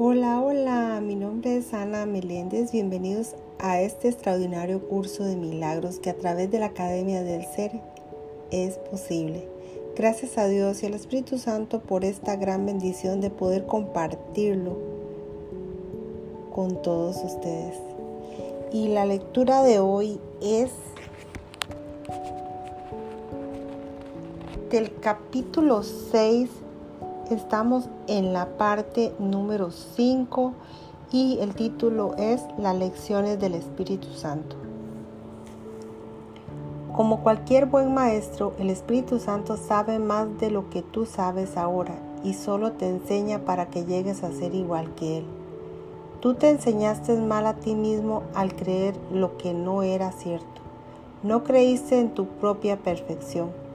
Hola, 0.00 0.40
hola, 0.40 1.00
mi 1.02 1.16
nombre 1.16 1.56
es 1.56 1.74
Ana 1.74 2.06
Meléndez. 2.06 2.70
Bienvenidos 2.70 3.34
a 3.58 3.80
este 3.80 4.06
extraordinario 4.06 4.86
curso 4.86 5.24
de 5.24 5.34
milagros 5.34 5.98
que 5.98 6.10
a 6.10 6.16
través 6.16 6.52
de 6.52 6.60
la 6.60 6.66
Academia 6.66 7.24
del 7.24 7.44
Ser 7.44 7.72
es 8.52 8.78
posible. 8.78 9.48
Gracias 9.96 10.38
a 10.38 10.46
Dios 10.46 10.84
y 10.84 10.86
al 10.86 10.94
Espíritu 10.94 11.36
Santo 11.36 11.80
por 11.80 12.04
esta 12.04 12.36
gran 12.36 12.64
bendición 12.64 13.20
de 13.20 13.30
poder 13.30 13.66
compartirlo 13.66 14.78
con 16.54 16.80
todos 16.80 17.16
ustedes. 17.24 17.74
Y 18.72 18.90
la 18.90 19.04
lectura 19.04 19.64
de 19.64 19.80
hoy 19.80 20.20
es 20.40 20.70
del 24.70 24.94
capítulo 25.00 25.82
6 25.82 26.48
estamos 27.30 27.88
en 28.06 28.32
la 28.32 28.56
parte 28.56 29.14
número 29.18 29.70
5 29.70 30.52
y 31.12 31.38
el 31.40 31.54
título 31.54 32.14
es 32.16 32.42
Las 32.58 32.76
lecciones 32.76 33.38
del 33.38 33.54
Espíritu 33.54 34.08
Santo. 34.14 34.56
Como 36.94 37.22
cualquier 37.22 37.66
buen 37.66 37.92
maestro, 37.92 38.54
el 38.58 38.70
Espíritu 38.70 39.18
Santo 39.18 39.56
sabe 39.56 39.98
más 39.98 40.26
de 40.38 40.50
lo 40.50 40.70
que 40.70 40.82
tú 40.82 41.06
sabes 41.06 41.56
ahora 41.56 41.94
y 42.24 42.34
solo 42.34 42.72
te 42.72 42.88
enseña 42.88 43.40
para 43.40 43.66
que 43.66 43.84
llegues 43.84 44.24
a 44.24 44.32
ser 44.32 44.54
igual 44.54 44.94
que 44.94 45.18
Él. 45.18 45.24
Tú 46.20 46.34
te 46.34 46.48
enseñaste 46.48 47.16
mal 47.18 47.46
a 47.46 47.54
ti 47.54 47.74
mismo 47.74 48.22
al 48.34 48.56
creer 48.56 48.94
lo 49.12 49.36
que 49.36 49.54
no 49.54 49.82
era 49.82 50.12
cierto. 50.12 50.46
No 51.22 51.44
creíste 51.44 52.00
en 52.00 52.14
tu 52.14 52.26
propia 52.26 52.78
perfección 52.78 53.67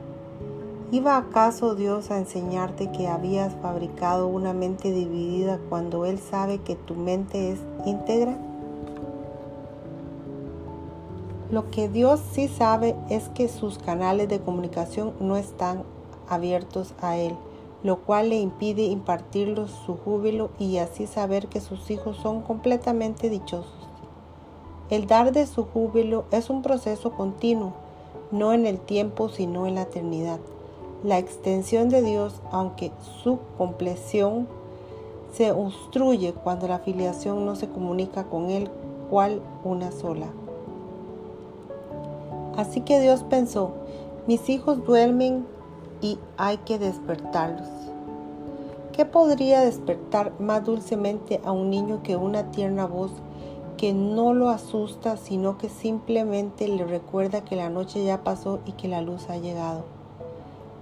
¿Iba 0.93 1.17
acaso 1.17 1.73
Dios 1.73 2.11
a 2.11 2.19
enseñarte 2.19 2.91
que 2.91 3.07
habías 3.07 3.55
fabricado 3.63 4.27
una 4.27 4.53
mente 4.53 4.91
dividida 4.91 5.59
cuando 5.67 6.05
Él 6.05 6.19
sabe 6.19 6.59
que 6.59 6.75
tu 6.75 6.93
mente 6.93 7.51
es 7.51 7.59
íntegra? 7.83 8.37
Lo 11.49 11.71
que 11.71 11.89
Dios 11.89 12.21
sí 12.33 12.47
sabe 12.47 12.95
es 13.09 13.27
que 13.29 13.49
sus 13.49 13.79
canales 13.79 14.29
de 14.29 14.39
comunicación 14.39 15.13
no 15.19 15.35
están 15.35 15.81
abiertos 16.29 16.93
a 17.01 17.17
Él, 17.17 17.35
lo 17.81 18.01
cual 18.01 18.29
le 18.29 18.39
impide 18.39 18.83
impartirlos 18.83 19.71
su 19.71 19.97
júbilo 19.97 20.51
y 20.59 20.77
así 20.77 21.07
saber 21.07 21.47
que 21.47 21.59
sus 21.59 21.89
hijos 21.89 22.17
son 22.17 22.43
completamente 22.43 23.31
dichosos. 23.31 23.89
El 24.91 25.07
dar 25.07 25.31
de 25.31 25.47
su 25.47 25.65
júbilo 25.65 26.25
es 26.29 26.51
un 26.51 26.61
proceso 26.61 27.13
continuo, 27.13 27.73
no 28.29 28.53
en 28.53 28.67
el 28.67 28.79
tiempo 28.79 29.29
sino 29.29 29.65
en 29.65 29.73
la 29.73 29.81
eternidad 29.81 30.39
la 31.03 31.17
extensión 31.17 31.89
de 31.89 32.01
Dios, 32.01 32.41
aunque 32.51 32.91
su 33.21 33.39
compleción 33.57 34.47
se 35.33 35.51
obstruye 35.51 36.33
cuando 36.33 36.67
la 36.67 36.79
filiación 36.79 37.45
no 37.45 37.55
se 37.55 37.67
comunica 37.67 38.23
con 38.25 38.49
Él 38.49 38.69
cual 39.09 39.41
una 39.63 39.91
sola. 39.91 40.27
Así 42.55 42.81
que 42.81 43.01
Dios 43.01 43.23
pensó, 43.23 43.71
mis 44.27 44.49
hijos 44.49 44.85
duermen 44.85 45.45
y 46.01 46.19
hay 46.37 46.57
que 46.57 46.79
despertarlos. 46.79 47.67
¿Qué 48.93 49.05
podría 49.05 49.61
despertar 49.61 50.33
más 50.39 50.63
dulcemente 50.63 51.41
a 51.43 51.51
un 51.51 51.71
niño 51.71 52.01
que 52.03 52.15
una 52.15 52.51
tierna 52.51 52.85
voz 52.85 53.11
que 53.75 53.91
no 53.91 54.33
lo 54.35 54.49
asusta, 54.49 55.17
sino 55.17 55.57
que 55.57 55.67
simplemente 55.67 56.67
le 56.67 56.85
recuerda 56.85 57.43
que 57.43 57.55
la 57.55 57.69
noche 57.69 58.05
ya 58.05 58.23
pasó 58.23 58.59
y 58.65 58.73
que 58.73 58.87
la 58.87 59.01
luz 59.01 59.29
ha 59.29 59.37
llegado? 59.37 60.02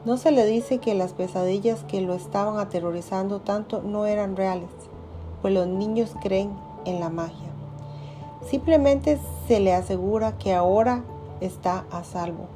No 0.03 0.17
se 0.17 0.31
le 0.31 0.45
dice 0.47 0.79
que 0.79 0.95
las 0.95 1.13
pesadillas 1.13 1.83
que 1.83 2.01
lo 2.01 2.15
estaban 2.15 2.57
aterrorizando 2.57 3.39
tanto 3.39 3.83
no 3.83 4.07
eran 4.07 4.35
reales, 4.35 4.69
pues 5.43 5.53
los 5.53 5.67
niños 5.67 6.15
creen 6.23 6.49
en 6.85 6.99
la 6.99 7.09
magia. 7.09 7.49
Simplemente 8.49 9.19
se 9.47 9.59
le 9.59 9.73
asegura 9.73 10.39
que 10.39 10.55
ahora 10.55 11.03
está 11.39 11.85
a 11.91 12.03
salvo. 12.03 12.47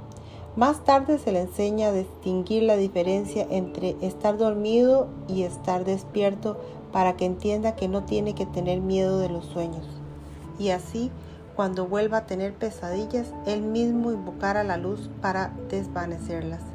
Más 0.55 0.83
tarde 0.83 1.19
se 1.19 1.31
le 1.31 1.41
enseña 1.41 1.89
a 1.89 1.91
distinguir 1.91 2.63
la 2.63 2.77
diferencia 2.77 3.45
entre 3.51 3.95
estar 4.01 4.39
dormido 4.39 5.07
y 5.27 5.43
estar 5.43 5.85
despierto 5.85 6.57
para 6.91 7.15
que 7.15 7.25
entienda 7.25 7.75
que 7.75 7.87
no 7.87 8.05
tiene 8.05 8.33
que 8.33 8.47
tener 8.47 8.81
miedo 8.81 9.19
de 9.19 9.29
los 9.29 9.45
sueños. 9.45 9.85
Y 10.57 10.69
así, 10.69 11.11
cuando 11.55 11.85
vuelva 11.85 12.19
a 12.19 12.25
tener 12.25 12.55
pesadillas, 12.55 13.27
él 13.45 13.61
mismo 13.61 14.11
invocará 14.11 14.63
la 14.63 14.77
luz 14.77 15.11
para 15.21 15.53
desvanecerlas. 15.69 16.74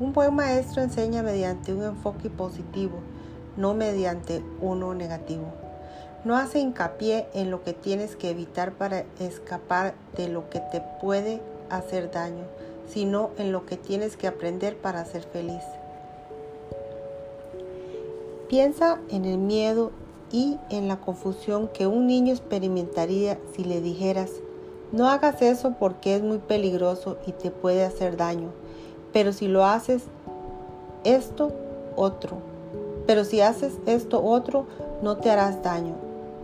Un 0.00 0.12
buen 0.12 0.32
maestro 0.32 0.80
enseña 0.80 1.24
mediante 1.24 1.74
un 1.74 1.82
enfoque 1.82 2.30
positivo, 2.30 3.00
no 3.56 3.74
mediante 3.74 4.44
uno 4.60 4.94
negativo. 4.94 5.46
No 6.24 6.36
hace 6.36 6.60
hincapié 6.60 7.26
en 7.34 7.50
lo 7.50 7.64
que 7.64 7.72
tienes 7.72 8.14
que 8.14 8.30
evitar 8.30 8.74
para 8.74 9.04
escapar 9.18 9.94
de 10.16 10.28
lo 10.28 10.50
que 10.50 10.60
te 10.60 10.80
puede 11.00 11.42
hacer 11.68 12.12
daño, 12.12 12.44
sino 12.88 13.30
en 13.38 13.50
lo 13.50 13.66
que 13.66 13.76
tienes 13.76 14.16
que 14.16 14.28
aprender 14.28 14.76
para 14.76 15.04
ser 15.04 15.24
feliz. 15.24 15.64
Piensa 18.48 19.00
en 19.10 19.24
el 19.24 19.38
miedo 19.38 19.90
y 20.30 20.58
en 20.70 20.86
la 20.86 21.00
confusión 21.00 21.66
que 21.66 21.88
un 21.88 22.06
niño 22.06 22.32
experimentaría 22.32 23.36
si 23.56 23.64
le 23.64 23.80
dijeras, 23.80 24.30
no 24.92 25.08
hagas 25.08 25.42
eso 25.42 25.74
porque 25.76 26.14
es 26.14 26.22
muy 26.22 26.38
peligroso 26.38 27.18
y 27.26 27.32
te 27.32 27.50
puede 27.50 27.84
hacer 27.84 28.16
daño 28.16 28.52
pero 29.12 29.32
si 29.32 29.48
lo 29.48 29.64
haces 29.64 30.04
esto, 31.04 31.52
otro. 31.96 32.38
Pero 33.06 33.24
si 33.24 33.40
haces 33.40 33.78
esto, 33.86 34.22
otro, 34.22 34.66
no 35.02 35.16
te 35.16 35.30
harás 35.30 35.62
daño. 35.62 35.94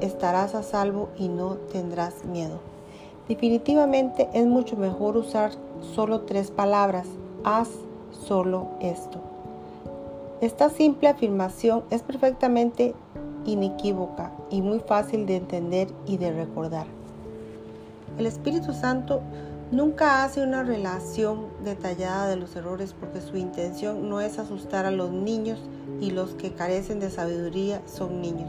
Estarás 0.01 0.55
a 0.55 0.63
salvo 0.63 1.09
y 1.17 1.29
no 1.29 1.57
tendrás 1.73 2.25
miedo. 2.25 2.59
Definitivamente 3.29 4.29
es 4.33 4.47
mucho 4.47 4.77
mejor 4.77 5.17
usar 5.17 5.53
solo 5.95 6.23
tres 6.23 6.51
palabras. 6.51 7.07
Haz 7.45 7.69
solo 8.11 8.69
esto. 8.81 9.21
Esta 10.41 10.69
simple 10.69 11.09
afirmación 11.09 11.85
es 11.91 12.03
perfectamente 12.03 12.95
inequívoca 13.47 14.33
y 14.51 14.63
muy 14.63 14.81
fácil 14.81 15.27
de 15.27 15.37
entender 15.37 15.89
y 16.07 16.17
de 16.17 16.33
recordar. 16.33 16.87
El 18.19 18.27
Espíritu 18.27 18.73
Santo 18.73 19.21
Nunca 19.75 20.23
hace 20.23 20.41
una 20.41 20.63
relación 20.63 21.49
detallada 21.65 22.29
de 22.29 22.37
los 22.37 22.55
errores 22.55 22.95
porque 22.95 23.21
su 23.21 23.37
intención 23.37 24.09
no 24.09 24.21
es 24.21 24.39
asustar 24.39 24.87
a 24.87 24.93
los 24.93 25.11
niños 25.11 25.59
y 26.01 26.13
los 26.13 26.31
que 26.37 26.53
carecen 26.53 27.01
de 27.01 27.11
sabiduría 27.11 27.83
son 27.85 28.21
niños. 28.21 28.49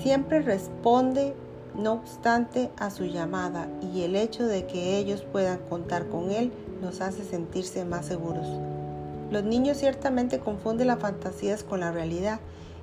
Siempre 0.00 0.40
responde, 0.40 1.34
no 1.74 1.92
obstante, 1.92 2.70
a 2.78 2.88
su 2.88 3.04
llamada 3.04 3.68
y 3.92 4.04
el 4.04 4.16
hecho 4.16 4.46
de 4.46 4.64
que 4.64 4.96
ellos 4.96 5.20
puedan 5.20 5.58
contar 5.68 6.08
con 6.08 6.30
él 6.30 6.50
los 6.80 7.02
hace 7.02 7.22
sentirse 7.22 7.84
más 7.84 8.06
seguros. 8.06 8.46
Los 9.30 9.44
niños 9.44 9.76
ciertamente 9.76 10.38
confunden 10.38 10.86
las 10.86 11.00
fantasías 11.00 11.62
con 11.62 11.80
la 11.80 11.92
realidad 11.92 12.40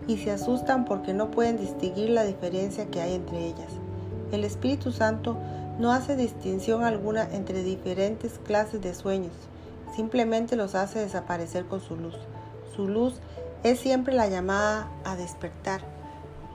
y 0.08 0.18
se 0.18 0.30
asustan 0.30 0.86
porque 0.86 1.16
no 1.16 1.32
pueden 1.32 1.58
distinguir 1.58 2.12
la 2.12 2.26
diferencia 2.26 2.92
que 2.92 3.02
hay 3.02 3.16
entre 3.16 3.44
ellas. 3.44 3.72
El 4.32 4.44
Espíritu 4.44 4.92
Santo 4.92 5.36
no 5.82 5.92
hace 5.92 6.16
distinción 6.16 6.84
alguna 6.84 7.28
entre 7.34 7.64
diferentes 7.64 8.40
clases 8.46 8.82
de 8.82 8.94
sueños, 8.94 9.34
simplemente 9.96 10.56
los 10.56 10.76
hace 10.76 11.00
desaparecer 11.00 11.66
con 11.66 11.82
su 11.82 11.96
luz. 11.96 12.14
Su 12.76 12.88
luz 12.88 13.16
es 13.64 13.80
siempre 13.80 14.14
la 14.14 14.28
llamada 14.28 14.92
a 15.04 15.16
despertar. 15.16 15.82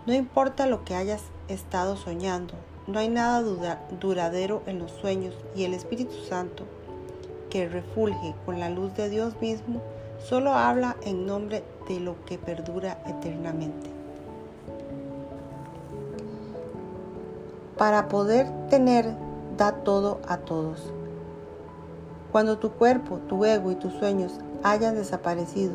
No 0.06 0.14
importa 0.14 0.69
lo 0.69 0.84
que 0.84 0.94
hayas 0.94 1.22
estado 1.48 1.97
soñando, 1.97 2.54
no 2.87 3.00
hay 3.00 3.09
nada 3.09 3.42
duradero 4.00 4.62
en 4.66 4.78
los 4.78 4.92
sueños 4.92 5.34
y 5.56 5.64
el 5.64 5.75
Espíritu 5.75 6.14
Santo, 6.28 6.62
que 7.50 7.69
refulge 7.69 8.32
con 8.44 8.61
la 8.61 8.70
luz 8.70 8.94
de 8.94 9.11
Dios 9.11 9.40
mismo, 9.40 9.82
solo 10.25 10.52
habla 10.52 10.96
en 11.02 11.26
nombre 11.26 11.64
de 11.88 11.99
lo 11.99 12.25
que 12.26 12.38
perdura 12.38 13.02
eternamente. 13.08 13.95
Para 17.76 18.08
poder 18.08 18.46
tener, 18.70 19.14
da 19.58 19.73
todo 19.73 20.19
a 20.26 20.38
todos. 20.38 20.90
Cuando 22.32 22.56
tu 22.56 22.70
cuerpo, 22.70 23.19
tu 23.28 23.44
ego 23.44 23.70
y 23.70 23.75
tus 23.75 23.93
sueños 23.93 24.32
hayan 24.62 24.94
desaparecido, 24.94 25.75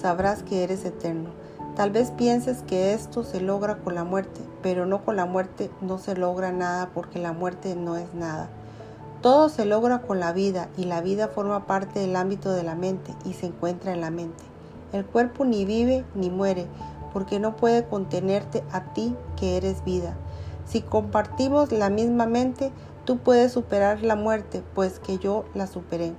sabrás 0.00 0.42
que 0.42 0.64
eres 0.64 0.86
eterno. 0.86 1.28
Tal 1.76 1.90
vez 1.90 2.10
pienses 2.10 2.62
que 2.62 2.94
esto 2.94 3.22
se 3.22 3.42
logra 3.42 3.76
con 3.76 3.94
la 3.94 4.02
muerte, 4.04 4.40
pero 4.62 4.86
no 4.86 5.04
con 5.04 5.16
la 5.16 5.26
muerte 5.26 5.70
no 5.82 5.98
se 5.98 6.16
logra 6.16 6.52
nada 6.52 6.88
porque 6.94 7.18
la 7.18 7.34
muerte 7.34 7.76
no 7.76 7.96
es 7.96 8.14
nada. 8.14 8.48
Todo 9.20 9.50
se 9.50 9.66
logra 9.66 10.00
con 10.00 10.20
la 10.20 10.32
vida 10.32 10.70
y 10.78 10.84
la 10.84 11.02
vida 11.02 11.28
forma 11.28 11.66
parte 11.66 12.00
del 12.00 12.16
ámbito 12.16 12.50
de 12.50 12.62
la 12.62 12.74
mente 12.74 13.14
y 13.26 13.34
se 13.34 13.44
encuentra 13.44 13.92
en 13.92 14.00
la 14.00 14.10
mente. 14.10 14.42
El 14.94 15.04
cuerpo 15.04 15.44
ni 15.44 15.66
vive 15.66 16.06
ni 16.14 16.30
muere 16.30 16.66
porque 17.12 17.38
no 17.38 17.56
puede 17.56 17.84
contenerte 17.84 18.64
a 18.72 18.92
ti 18.94 19.14
que 19.36 19.58
eres 19.58 19.84
vida. 19.84 20.16
Si 20.72 20.80
compartimos 20.80 21.70
la 21.70 21.90
misma 21.90 22.24
mente, 22.24 22.72
tú 23.04 23.18
puedes 23.18 23.52
superar 23.52 24.02
la 24.02 24.16
muerte, 24.16 24.62
pues 24.74 25.00
que 25.00 25.18
yo 25.18 25.44
la 25.52 25.66
superé. 25.66 26.14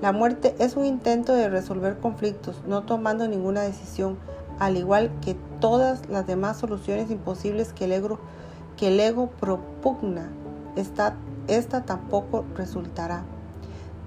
La 0.00 0.10
muerte 0.10 0.56
es 0.58 0.74
un 0.74 0.86
intento 0.86 1.34
de 1.34 1.48
resolver 1.48 2.00
conflictos, 2.00 2.62
no 2.66 2.82
tomando 2.82 3.28
ninguna 3.28 3.60
decisión 3.62 4.18
al 4.58 4.76
igual 4.76 5.12
que 5.20 5.36
todas 5.60 6.08
las 6.08 6.26
demás 6.26 6.56
soluciones 6.56 7.12
imposibles 7.12 7.72
que 7.72 7.84
el 7.84 7.92
ego, 8.98 9.30
propugna, 9.38 10.32
esta, 10.74 11.14
esta 11.46 11.82
tampoco 11.82 12.44
resultará. 12.56 13.22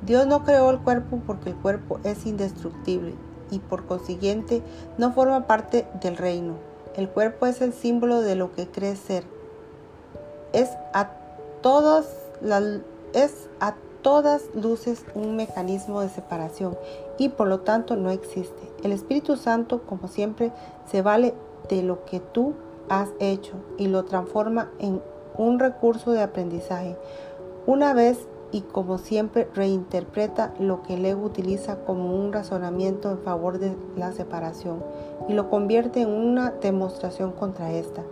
Dios 0.05 0.27
no 0.27 0.43
creó 0.43 0.71
el 0.71 0.79
cuerpo 0.79 1.21
porque 1.25 1.51
el 1.51 1.55
cuerpo 1.55 2.01
es 2.03 2.25
indestructible 2.25 3.13
y 3.49 3.59
por 3.59 3.85
consiguiente 3.85 4.61
no 4.97 5.13
forma 5.13 5.47
parte 5.47 5.87
del 6.01 6.17
reino. 6.17 6.55
El 6.97 7.07
cuerpo 7.07 7.45
es 7.45 7.61
el 7.61 7.71
símbolo 7.71 8.19
de 8.19 8.35
lo 8.35 8.51
que 8.51 8.67
cree 8.67 8.97
ser. 8.97 9.34
Es 10.55 10.69
a 10.93 11.09
todas 11.61 12.07
las 12.41 12.63
es 13.13 13.49
a 13.59 13.75
todas 14.01 14.43
luces 14.53 15.05
un 15.15 15.35
mecanismo 15.35 15.99
de 15.99 16.07
separación 16.07 16.77
y 17.17 17.27
por 17.29 17.47
lo 17.47 17.59
tanto 17.59 17.97
no 17.97 18.09
existe. 18.09 18.71
El 18.81 18.93
Espíritu 18.93 19.35
Santo, 19.35 19.81
como 19.81 20.07
siempre, 20.07 20.53
se 20.89 21.01
vale 21.01 21.33
de 21.67 21.83
lo 21.83 22.05
que 22.05 22.21
tú 22.21 22.53
has 22.87 23.09
hecho 23.19 23.53
y 23.77 23.87
lo 23.87 24.05
transforma 24.05 24.69
en 24.79 25.01
un 25.37 25.59
recurso 25.59 26.11
de 26.11 26.21
aprendizaje. 26.21 26.95
Una 27.65 27.93
vez 27.93 28.27
y 28.51 28.61
como 28.61 28.97
siempre 28.97 29.49
reinterpreta 29.53 30.53
lo 30.59 30.83
que 30.83 30.93
el 30.93 31.05
ego 31.05 31.25
utiliza 31.25 31.79
como 31.79 32.15
un 32.15 32.31
razonamiento 32.31 33.11
en 33.11 33.17
favor 33.17 33.59
de 33.59 33.75
la 33.97 34.13
separación 34.13 34.83
y 35.27 35.33
lo 35.33 35.49
convierte 35.49 36.01
en 36.01 36.09
una 36.09 36.51
demostración 36.51 37.33
contra 37.33 37.73
esta. 37.73 38.03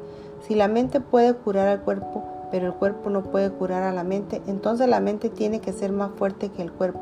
Si 0.46 0.56
la 0.56 0.68
mente 0.68 1.00
puede 1.00 1.34
curar 1.34 1.70
al 1.70 1.82
cuerpo, 1.82 2.24
pero 2.54 2.68
el 2.68 2.74
cuerpo 2.76 3.10
no 3.10 3.24
puede 3.24 3.50
curar 3.50 3.82
a 3.82 3.92
la 3.92 4.04
mente, 4.04 4.44
entonces 4.46 4.88
la 4.88 5.00
mente 5.00 5.30
tiene 5.30 5.60
que 5.60 5.74
ser 5.74 5.92
más 5.92 6.12
fuerte 6.12 6.50
que 6.50 6.62
el 6.62 6.72
cuerpo. 6.72 7.02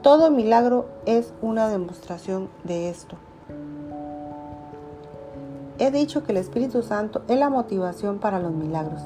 Todo 0.00 0.30
milagro 0.30 0.86
es 1.06 1.34
una 1.42 1.68
demostración 1.68 2.48
de 2.62 2.88
esto. 2.88 3.16
He 5.80 5.90
dicho 5.90 6.22
que 6.22 6.30
el 6.30 6.38
Espíritu 6.38 6.84
Santo 6.84 7.22
es 7.26 7.36
la 7.36 7.50
motivación 7.50 8.20
para 8.20 8.38
los 8.38 8.52
milagros. 8.52 9.02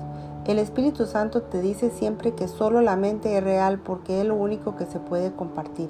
El 0.46 0.58
Espíritu 0.58 1.06
Santo 1.06 1.40
te 1.40 1.62
dice 1.62 1.88
siempre 1.88 2.34
que 2.34 2.46
solo 2.46 2.82
la 2.82 2.96
mente 2.96 3.34
es 3.34 3.42
real 3.42 3.78
porque 3.78 4.20
es 4.20 4.26
lo 4.26 4.34
único 4.34 4.76
que 4.76 4.84
se 4.84 5.00
puede 5.00 5.32
compartir. 5.32 5.88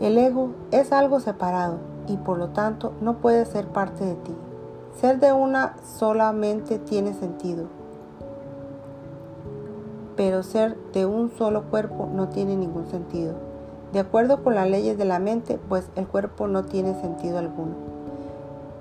El 0.00 0.16
ego 0.16 0.50
es 0.70 0.92
algo 0.92 1.18
separado 1.18 1.78
y 2.06 2.18
por 2.18 2.38
lo 2.38 2.50
tanto 2.50 2.92
no 3.00 3.16
puede 3.16 3.44
ser 3.46 3.66
parte 3.66 4.04
de 4.04 4.14
ti. 4.14 4.36
Ser 5.00 5.18
de 5.18 5.32
una 5.32 5.74
sola 5.82 6.30
mente 6.30 6.78
tiene 6.78 7.14
sentido, 7.14 7.79
pero 10.20 10.42
ser 10.42 10.76
de 10.92 11.06
un 11.06 11.30
solo 11.38 11.62
cuerpo 11.70 12.06
no 12.12 12.28
tiene 12.28 12.54
ningún 12.54 12.86
sentido. 12.90 13.36
De 13.94 14.00
acuerdo 14.00 14.44
con 14.44 14.54
las 14.54 14.68
leyes 14.68 14.98
de 14.98 15.06
la 15.06 15.18
mente, 15.18 15.58
pues 15.66 15.86
el 15.96 16.06
cuerpo 16.06 16.46
no 16.46 16.66
tiene 16.66 16.92
sentido 17.00 17.38
alguno. 17.38 17.72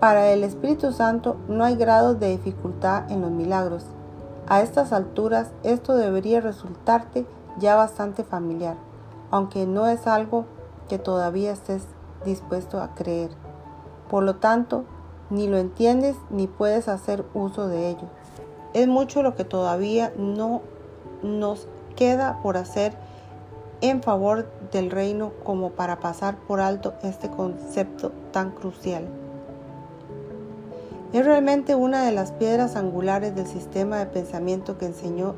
Para 0.01 0.33
el 0.33 0.43
Espíritu 0.43 0.91
Santo 0.91 1.37
no 1.47 1.63
hay 1.63 1.77
grados 1.77 2.19
de 2.19 2.31
dificultad 2.31 3.09
en 3.09 3.21
los 3.21 3.31
milagros, 3.31 3.85
a 4.49 4.61
estas 4.61 4.91
alturas 4.91 5.51
esto 5.63 5.95
debería 5.95 6.41
resultarte 6.41 7.25
ya 7.57 7.77
bastante 7.77 8.25
familiar, 8.25 8.75
aunque 9.31 9.65
no 9.65 9.87
es 9.87 10.07
algo 10.07 10.43
que 10.89 10.99
todavía 10.99 11.53
estés 11.53 11.83
dispuesto 12.25 12.81
a 12.81 12.95
creer. 12.95 13.29
Por 14.09 14.23
lo 14.23 14.35
tanto, 14.35 14.83
ni 15.29 15.47
lo 15.47 15.57
entiendes 15.57 16.17
ni 16.31 16.47
puedes 16.47 16.89
hacer 16.89 17.23
uso 17.33 17.69
de 17.69 17.91
ello. 17.91 18.09
Es 18.73 18.89
mucho 18.89 19.23
lo 19.23 19.35
que 19.35 19.45
todavía 19.45 20.11
no 20.17 20.63
nos 21.23 21.67
queda 21.95 22.39
por 22.41 22.57
hacer 22.57 22.93
en 23.81 24.01
favor 24.01 24.47
del 24.71 24.91
reino 24.91 25.31
como 25.43 25.71
para 25.71 25.99
pasar 25.99 26.37
por 26.37 26.59
alto 26.59 26.93
este 27.03 27.29
concepto 27.29 28.11
tan 28.31 28.51
crucial. 28.51 29.07
Es 31.13 31.25
realmente 31.25 31.75
una 31.75 32.05
de 32.05 32.11
las 32.11 32.31
piedras 32.31 32.75
angulares 32.75 33.35
del 33.35 33.47
sistema 33.47 33.97
de 33.97 34.05
pensamiento 34.05 34.77
que 34.77 34.85
enseñó 34.85 35.35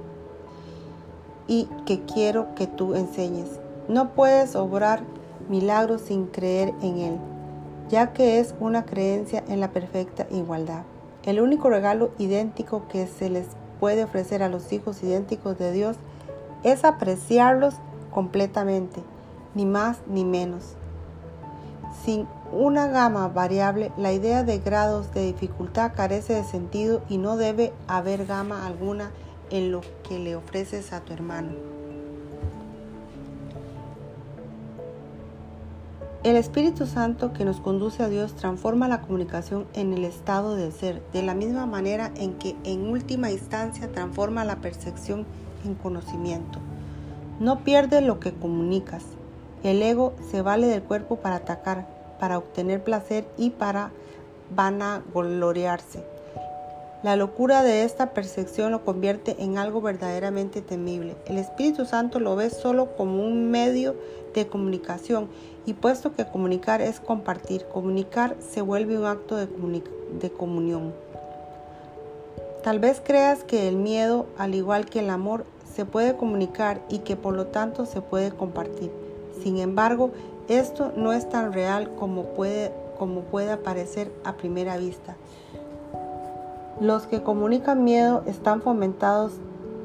y 1.47 1.67
que 1.85 2.01
quiero 2.01 2.53
que 2.55 2.67
tú 2.67 2.95
enseñes. 2.95 3.47
No 3.87 4.09
puedes 4.09 4.55
obrar 4.55 5.01
milagros 5.49 6.01
sin 6.01 6.27
creer 6.27 6.73
en 6.81 6.97
él, 6.97 7.17
ya 7.89 8.11
que 8.11 8.39
es 8.39 8.53
una 8.59 8.85
creencia 8.85 9.43
en 9.47 9.59
la 9.59 9.71
perfecta 9.71 10.27
igualdad. 10.31 10.83
El 11.23 11.39
único 11.39 11.69
regalo 11.69 12.11
idéntico 12.17 12.87
que 12.87 13.07
se 13.07 13.29
les 13.29 13.47
puede 13.81 14.03
ofrecer 14.03 14.43
a 14.43 14.47
los 14.47 14.71
hijos 14.71 15.01
idénticos 15.01 15.57
de 15.57 15.71
Dios 15.71 15.97
es 16.63 16.85
apreciarlos 16.85 17.73
completamente, 18.11 19.01
ni 19.55 19.65
más 19.65 19.97
ni 20.05 20.23
menos. 20.23 20.75
Sin 22.05 22.27
una 22.51 22.87
gama 22.87 23.27
variable, 23.27 23.91
la 23.97 24.13
idea 24.13 24.43
de 24.43 24.59
grados 24.59 25.11
de 25.15 25.25
dificultad 25.25 25.93
carece 25.95 26.35
de 26.35 26.43
sentido 26.43 27.01
y 27.09 27.17
no 27.17 27.37
debe 27.37 27.73
haber 27.87 28.27
gama 28.27 28.67
alguna 28.67 29.09
en 29.49 29.71
lo 29.71 29.81
que 30.07 30.19
le 30.19 30.35
ofreces 30.35 30.93
a 30.93 30.99
tu 30.99 31.13
hermano. 31.13 31.80
El 36.23 36.35
Espíritu 36.35 36.85
Santo 36.85 37.33
que 37.33 37.45
nos 37.45 37.59
conduce 37.59 38.03
a 38.03 38.07
Dios 38.07 38.35
transforma 38.35 38.87
la 38.87 39.01
comunicación 39.01 39.65
en 39.73 39.91
el 39.91 40.05
estado 40.05 40.55
del 40.55 40.71
ser, 40.71 41.01
de 41.13 41.23
la 41.23 41.33
misma 41.33 41.65
manera 41.65 42.11
en 42.15 42.35
que 42.35 42.55
en 42.63 42.87
última 42.91 43.31
instancia 43.31 43.91
transforma 43.91 44.45
la 44.45 44.57
percepción 44.57 45.25
en 45.65 45.73
conocimiento. 45.73 46.59
No 47.39 47.63
pierdes 47.63 48.03
lo 48.03 48.19
que 48.19 48.33
comunicas. 48.33 49.03
El 49.63 49.81
ego 49.81 50.13
se 50.29 50.43
vale 50.43 50.67
del 50.67 50.83
cuerpo 50.83 51.15
para 51.15 51.37
atacar, 51.37 51.87
para 52.19 52.37
obtener 52.37 52.83
placer 52.83 53.27
y 53.35 53.49
para 53.49 53.89
vanagloriarse. 54.55 56.10
La 57.03 57.15
locura 57.15 57.63
de 57.63 57.83
esta 57.83 58.13
percepción 58.13 58.71
lo 58.71 58.85
convierte 58.85 59.35
en 59.39 59.57
algo 59.57 59.81
verdaderamente 59.81 60.61
temible. 60.61 61.15
El 61.25 61.39
Espíritu 61.39 61.85
Santo 61.85 62.19
lo 62.19 62.35
ve 62.35 62.51
solo 62.51 62.95
como 62.95 63.25
un 63.25 63.49
medio 63.49 63.95
de 64.35 64.45
comunicación 64.45 65.27
y 65.65 65.73
puesto 65.73 66.13
que 66.13 66.27
comunicar 66.27 66.79
es 66.79 66.99
compartir, 66.99 67.65
comunicar 67.65 68.35
se 68.39 68.61
vuelve 68.61 68.99
un 68.99 69.05
acto 69.05 69.35
de, 69.35 70.29
comunión. 70.29 70.93
Tal 72.63 72.77
vez 72.77 73.01
creas 73.03 73.43
que 73.43 73.67
el 73.67 73.77
miedo, 73.77 74.27
al 74.37 74.53
igual 74.53 74.85
que 74.85 74.99
el 74.99 75.09
amor, 75.09 75.45
se 75.73 75.85
puede 75.85 76.15
comunicar 76.15 76.81
y 76.87 76.99
que 76.99 77.15
por 77.15 77.33
lo 77.33 77.47
tanto 77.47 77.87
se 77.87 78.01
puede 78.01 78.29
compartir. 78.29 78.91
Sin 79.41 79.57
embargo, 79.57 80.11
esto 80.47 80.91
no 80.95 81.13
es 81.13 81.27
tan 81.27 81.51
real 81.51 81.95
como 81.95 82.25
puede, 82.25 82.71
como 82.99 83.21
puede 83.21 83.57
parecer 83.57 84.11
a 84.23 84.33
primera 84.33 84.77
vista. 84.77 85.15
Los 86.81 87.05
que 87.05 87.21
comunican 87.21 87.83
miedo 87.83 88.23
están 88.25 88.61
fomentados 88.63 89.33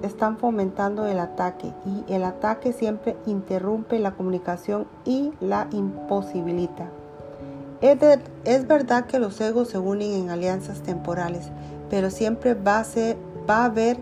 están 0.02 0.38
fomentando 0.38 1.06
el 1.06 1.18
ataque 1.18 1.72
y 1.84 2.12
el 2.12 2.24
ataque 2.24 2.72
siempre 2.72 3.16
interrumpe 3.26 3.98
la 3.98 4.12
comunicación 4.12 4.86
y 5.04 5.32
la 5.40 5.68
imposibilita. 5.72 6.88
Es, 7.82 7.98
es 8.44 8.66
verdad 8.66 9.04
que 9.06 9.18
los 9.18 9.38
egos 9.40 9.68
se 9.68 9.78
unen 9.78 10.12
en 10.12 10.30
alianzas 10.30 10.80
temporales, 10.82 11.50
pero 11.90 12.10
siempre 12.10 12.54
va 12.54 12.78
a, 12.78 12.84
ser, 12.84 13.18
va 13.48 13.66
a 13.66 13.68
ver 13.68 13.98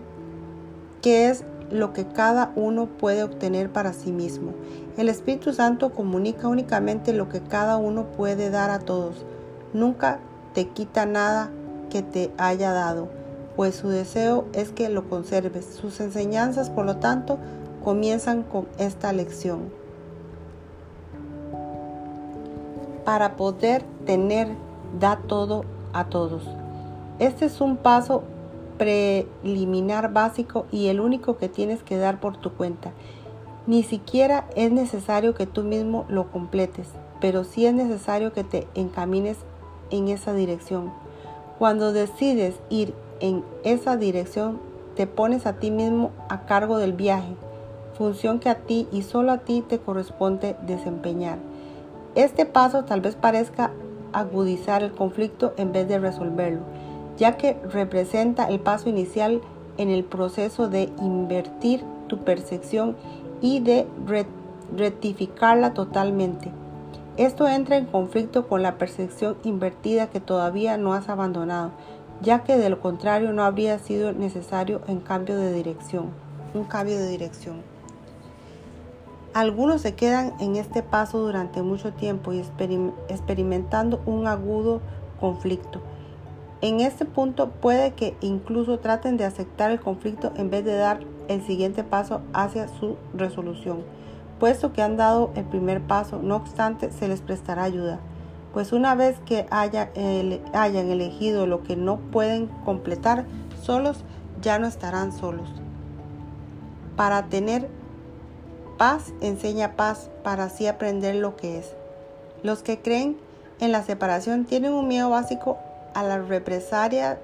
qué 1.01 1.29
es 1.29 1.43
lo 1.69 1.91
que 1.91 2.05
cada 2.07 2.53
uno 2.55 2.85
puede 2.85 3.23
obtener 3.23 3.71
para 3.71 3.91
sí 3.91 4.13
mismo. 4.13 4.53
El 4.95 5.09
Espíritu 5.09 5.51
Santo 5.51 5.91
comunica 5.91 6.47
únicamente 6.47 7.11
lo 7.11 7.27
que 7.27 7.41
cada 7.41 7.75
uno 7.75 8.05
puede 8.05 8.49
dar 8.49 8.69
a 8.69 8.79
todos. 8.79 9.25
Nunca 9.73 10.19
te 10.53 10.69
quita 10.69 11.05
nada 11.05 11.51
que 11.95 12.01
te 12.01 12.29
haya 12.37 12.73
dado, 12.73 13.07
pues 13.55 13.73
su 13.75 13.87
deseo 13.87 14.43
es 14.51 14.69
que 14.69 14.89
lo 14.89 15.07
conserves. 15.07 15.63
Sus 15.79 16.01
enseñanzas, 16.01 16.69
por 16.69 16.85
lo 16.85 16.97
tanto, 16.97 17.37
comienzan 17.85 18.43
con 18.43 18.67
esta 18.77 19.13
lección. 19.13 19.71
Para 23.05 23.37
poder 23.37 23.85
tener, 24.05 24.49
da 24.99 25.21
todo 25.25 25.63
a 25.93 26.07
todos. 26.09 26.43
Este 27.19 27.45
es 27.45 27.61
un 27.61 27.77
paso 27.77 28.23
preliminar 28.77 30.11
básico 30.11 30.65
y 30.69 30.87
el 30.87 30.99
único 30.99 31.37
que 31.37 31.47
tienes 31.47 31.81
que 31.81 31.95
dar 31.95 32.19
por 32.19 32.35
tu 32.35 32.51
cuenta. 32.51 32.91
Ni 33.67 33.83
siquiera 33.83 34.49
es 34.57 34.69
necesario 34.69 35.33
que 35.33 35.47
tú 35.47 35.63
mismo 35.63 36.03
lo 36.09 36.29
completes, 36.29 36.89
pero 37.21 37.45
sí 37.45 37.65
es 37.65 37.73
necesario 37.73 38.33
que 38.33 38.43
te 38.43 38.67
encamines 38.75 39.37
en 39.91 40.09
esa 40.09 40.33
dirección. 40.33 41.04
Cuando 41.59 41.93
decides 41.93 42.55
ir 42.69 42.93
en 43.19 43.43
esa 43.63 43.97
dirección, 43.97 44.59
te 44.95 45.07
pones 45.07 45.45
a 45.45 45.53
ti 45.53 45.71
mismo 45.71 46.11
a 46.29 46.45
cargo 46.45 46.77
del 46.77 46.93
viaje, 46.93 47.35
función 47.97 48.39
que 48.39 48.49
a 48.49 48.55
ti 48.55 48.87
y 48.91 49.01
solo 49.03 49.31
a 49.31 49.39
ti 49.39 49.63
te 49.67 49.79
corresponde 49.79 50.55
desempeñar. 50.65 51.37
Este 52.15 52.45
paso 52.45 52.85
tal 52.85 53.01
vez 53.01 53.15
parezca 53.15 53.71
agudizar 54.13 54.83
el 54.83 54.93
conflicto 54.93 55.53
en 55.57 55.71
vez 55.73 55.87
de 55.87 55.99
resolverlo 55.99 56.61
ya 57.17 57.37
que 57.37 57.57
representa 57.71 58.47
el 58.49 58.59
paso 58.59 58.89
inicial 58.89 59.41
en 59.77 59.89
el 59.89 60.03
proceso 60.03 60.67
de 60.67 60.89
invertir 61.01 61.83
tu 62.07 62.19
percepción 62.19 62.95
y 63.41 63.59
de 63.59 63.87
rectificarla 64.75 65.73
totalmente. 65.73 66.51
Esto 67.17 67.47
entra 67.47 67.77
en 67.77 67.85
conflicto 67.85 68.45
con 68.45 68.61
la 68.61 68.77
percepción 68.77 69.37
invertida 69.45 70.09
que 70.09 70.19
todavía 70.19 70.77
no 70.77 70.93
has 70.93 71.07
abandonado, 71.07 71.71
ya 72.21 72.43
que 72.43 72.57
de 72.57 72.69
lo 72.69 72.81
contrario 72.81 73.31
no 73.31 73.45
habría 73.45 73.79
sido 73.79 74.11
necesario 74.11 74.81
en 74.87 74.99
cambio 74.99 75.37
de 75.37 75.53
dirección, 75.53 76.09
un 76.53 76.65
cambio 76.65 76.97
de 76.97 77.07
dirección. 77.07 77.61
Algunos 79.33 79.81
se 79.81 79.95
quedan 79.95 80.33
en 80.41 80.57
este 80.57 80.83
paso 80.83 81.19
durante 81.19 81.61
mucho 81.61 81.93
tiempo 81.93 82.33
y 82.33 82.43
experimentando 83.07 84.01
un 84.05 84.27
agudo 84.27 84.81
conflicto. 85.21 85.81
En 86.59 86.81
este 86.81 87.05
punto 87.05 87.49
puede 87.49 87.91
que 87.91 88.17
incluso 88.19 88.79
traten 88.79 89.15
de 89.15 89.23
aceptar 89.23 89.71
el 89.71 89.79
conflicto 89.79 90.33
en 90.35 90.49
vez 90.49 90.65
de 90.65 90.75
dar 90.75 90.99
el 91.29 91.41
siguiente 91.45 91.85
paso 91.85 92.21
hacia 92.33 92.67
su 92.67 92.97
resolución. 93.13 93.83
Puesto 94.39 94.73
que 94.73 94.81
han 94.81 94.97
dado 94.97 95.31
el 95.35 95.45
primer 95.45 95.81
paso, 95.81 96.19
no 96.21 96.35
obstante, 96.35 96.91
se 96.91 97.07
les 97.07 97.21
prestará 97.21 97.63
ayuda, 97.63 97.99
pues 98.53 98.71
una 98.71 98.95
vez 98.95 99.19
que 99.25 99.45
haya, 99.49 99.91
hayan 100.53 100.89
elegido 100.89 101.45
lo 101.45 101.63
que 101.63 101.75
no 101.75 101.97
pueden 101.97 102.47
completar 102.63 103.25
solos, 103.61 104.03
ya 104.41 104.59
no 104.59 104.67
estarán 104.67 105.11
solos. 105.11 105.49
Para 106.95 107.23
tener 107.27 107.69
paz, 108.77 109.13
enseña 109.21 109.75
paz 109.75 110.09
para 110.23 110.45
así 110.45 110.67
aprender 110.67 111.15
lo 111.15 111.35
que 111.35 111.59
es. 111.59 111.73
Los 112.43 112.63
que 112.63 112.79
creen 112.79 113.17
en 113.59 113.71
la 113.71 113.83
separación 113.83 114.45
tienen 114.45 114.73
un 114.73 114.87
miedo 114.87 115.09
básico 115.09 115.57
a 115.93 116.03
las 116.03 116.27
represalias 116.27 117.17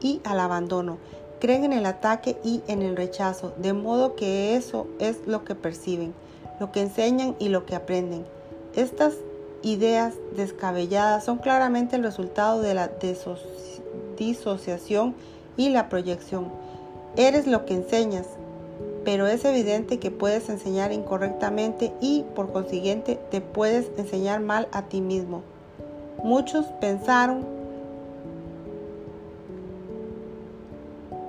y 0.00 0.20
al 0.24 0.40
abandono 0.40 0.98
creen 1.42 1.64
en 1.64 1.72
el 1.72 1.86
ataque 1.86 2.36
y 2.44 2.62
en 2.68 2.82
el 2.82 2.96
rechazo, 2.96 3.52
de 3.56 3.72
modo 3.72 4.14
que 4.14 4.54
eso 4.54 4.86
es 5.00 5.26
lo 5.26 5.44
que 5.44 5.56
perciben, 5.56 6.14
lo 6.60 6.70
que 6.70 6.82
enseñan 6.82 7.34
y 7.40 7.48
lo 7.48 7.66
que 7.66 7.74
aprenden. 7.74 8.24
Estas 8.76 9.14
ideas 9.60 10.14
descabelladas 10.36 11.24
son 11.24 11.38
claramente 11.38 11.96
el 11.96 12.04
resultado 12.04 12.62
de 12.62 12.74
la 12.74 12.92
disociación 14.16 15.16
y 15.56 15.70
la 15.70 15.88
proyección. 15.88 16.46
Eres 17.16 17.48
lo 17.48 17.64
que 17.66 17.74
enseñas, 17.74 18.28
pero 19.04 19.26
es 19.26 19.44
evidente 19.44 19.98
que 19.98 20.12
puedes 20.12 20.48
enseñar 20.48 20.92
incorrectamente 20.92 21.92
y 22.00 22.24
por 22.36 22.52
consiguiente 22.52 23.18
te 23.32 23.40
puedes 23.40 23.90
enseñar 23.98 24.38
mal 24.38 24.68
a 24.70 24.82
ti 24.82 25.00
mismo. 25.00 25.42
Muchos 26.22 26.66
pensaron 26.80 27.61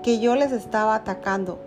que 0.03 0.19
yo 0.19 0.35
les 0.35 0.51
estaba 0.51 0.95
atacando, 0.95 1.57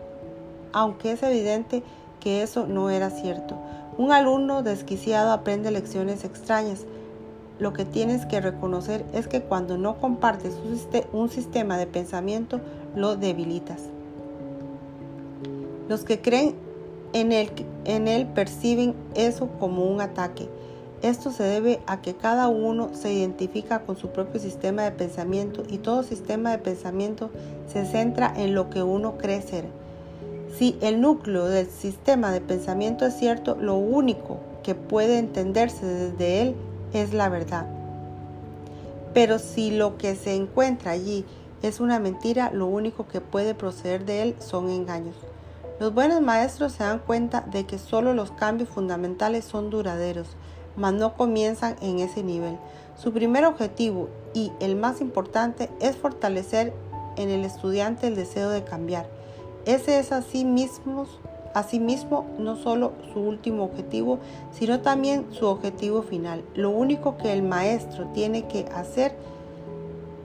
aunque 0.73 1.12
es 1.12 1.23
evidente 1.23 1.83
que 2.21 2.43
eso 2.43 2.66
no 2.66 2.90
era 2.90 3.11
cierto. 3.11 3.57
Un 3.99 4.12
alumno 4.12 4.62
desquiciado 4.62 5.33
aprende 5.33 5.71
lecciones 5.71 6.25
extrañas. 6.25 6.85
Lo 7.59 7.73
que 7.73 7.87
tienes 7.87 8.26
que 8.26 8.40
reconocer 8.40 9.07
es 9.14 9.26
que 9.26 9.40
cuando 9.40 9.78
no 9.78 9.97
compartes 9.97 10.55
un 11.12 11.31
sistema 11.31 11.78
de 11.78 11.87
pensamiento, 11.87 12.61
lo 12.95 13.16
debilitas. 13.16 13.85
Los 15.88 16.05
que 16.05 16.21
creen 16.21 16.55
en 17.14 17.33
él, 17.33 17.50
en 17.85 18.09
él 18.09 18.26
perciben 18.26 18.95
eso 19.14 19.49
como 19.59 19.85
un 19.87 20.00
ataque. 20.00 20.49
Esto 21.02 21.30
se 21.30 21.42
debe 21.42 21.80
a 21.86 22.00
que 22.00 22.14
cada 22.14 22.48
uno 22.48 22.90
se 22.94 23.12
identifica 23.12 23.80
con 23.80 23.96
su 23.96 24.08
propio 24.08 24.40
sistema 24.40 24.82
de 24.82 24.92
pensamiento 24.92 25.62
y 25.68 25.78
todo 25.78 26.02
sistema 26.02 26.50
de 26.50 26.58
pensamiento 26.58 27.30
se 27.70 27.84
centra 27.84 28.32
en 28.34 28.54
lo 28.54 28.70
que 28.70 28.82
uno 28.82 29.18
cree 29.18 29.42
ser. 29.42 29.66
Si 30.56 30.78
el 30.80 31.02
núcleo 31.02 31.44
del 31.44 31.66
sistema 31.66 32.32
de 32.32 32.40
pensamiento 32.40 33.04
es 33.04 33.14
cierto, 33.14 33.56
lo 33.56 33.74
único 33.74 34.38
que 34.62 34.74
puede 34.74 35.18
entenderse 35.18 35.84
desde 35.84 36.40
él 36.40 36.54
es 36.94 37.12
la 37.12 37.28
verdad. 37.28 37.66
Pero 39.12 39.38
si 39.38 39.70
lo 39.70 39.98
que 39.98 40.14
se 40.14 40.34
encuentra 40.34 40.92
allí 40.92 41.26
es 41.62 41.78
una 41.78 41.98
mentira, 41.98 42.50
lo 42.52 42.66
único 42.66 43.06
que 43.06 43.20
puede 43.20 43.54
proceder 43.54 44.06
de 44.06 44.22
él 44.22 44.36
son 44.38 44.70
engaños. 44.70 45.16
Los 45.78 45.92
buenos 45.92 46.22
maestros 46.22 46.72
se 46.72 46.84
dan 46.84 47.00
cuenta 47.00 47.42
de 47.42 47.66
que 47.66 47.78
solo 47.78 48.14
los 48.14 48.30
cambios 48.30 48.70
fundamentales 48.70 49.44
son 49.44 49.68
duraderos 49.68 50.28
mas 50.76 50.92
no 50.92 51.14
comienzan 51.14 51.76
en 51.80 51.99
ese 51.99 52.23
nivel. 52.23 52.59
Su 52.97 53.12
primer 53.12 53.45
objetivo 53.45 54.09
y 54.35 54.52
el 54.61 54.76
más 54.76 55.00
importante 55.00 55.71
es 55.80 55.97
fortalecer 55.97 56.73
en 57.16 57.30
el 57.30 57.45
estudiante 57.45 58.06
el 58.06 58.16
deseo 58.16 58.50
de 58.50 58.64
cambiar. 58.64 59.06
Ese 59.64 59.99
es 59.99 60.12
así 60.12 60.45
mismo, 60.45 61.06
asimismo 61.54 62.26
no 62.38 62.56
solo 62.56 62.92
su 63.12 63.21
último 63.21 63.64
objetivo, 63.64 64.18
sino 64.52 64.80
también 64.80 65.26
su 65.33 65.47
objetivo 65.47 66.02
final. 66.02 66.45
Lo 66.54 66.71
único 66.71 67.16
que 67.16 67.33
el 67.33 67.42
maestro 67.42 68.06
tiene 68.14 68.47
que 68.47 68.66
hacer 68.75 69.16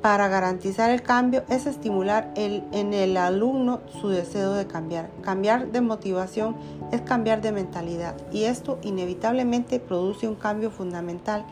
para 0.01 0.27
garantizar 0.29 0.89
el 0.89 1.03
cambio 1.03 1.43
es 1.48 1.67
estimular 1.67 2.31
en 2.36 2.93
el 2.93 3.17
alumno 3.17 3.81
su 4.01 4.10
deseo 4.10 4.53
de 4.53 4.65
cambiar. 4.65 5.10
Cambiar 5.22 5.72
de 5.72 5.81
motivación 5.81 6.55
es 6.91 7.01
cambiar 7.01 7.41
de 7.41 7.51
mentalidad 7.51 8.15
y 8.31 8.46
esto 8.46 8.79
inevitablemente 8.81 9.79
produce 9.79 10.27
un 10.27 10.36
cambio 10.36 10.72
fundamental 10.72 11.46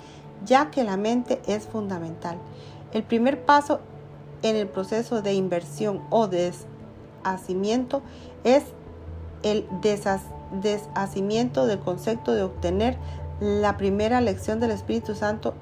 ya 0.45 0.71
que 0.71 0.83
la 0.83 0.97
mente 0.97 1.41
es 1.45 1.67
fundamental. 1.67 2.37
El 2.91 3.03
primer 3.03 3.45
paso 3.45 3.81
en 4.41 4.55
el 4.55 4.67
proceso 4.67 5.21
de 5.21 5.33
inversión 5.33 6.01
o 6.09 6.27
deshacimiento 6.27 8.01
es 8.43 8.63
el 9.43 9.67
deshacimiento 10.61 11.67
del 11.67 11.79
concepto 11.79 12.33
de 12.33 12.43
obtener 12.43 12.97
la 13.39 13.77
primera 13.77 14.21
lección 14.21 14.59
del 14.59 14.71
Espíritu 14.71 15.13
Santo 15.13 15.53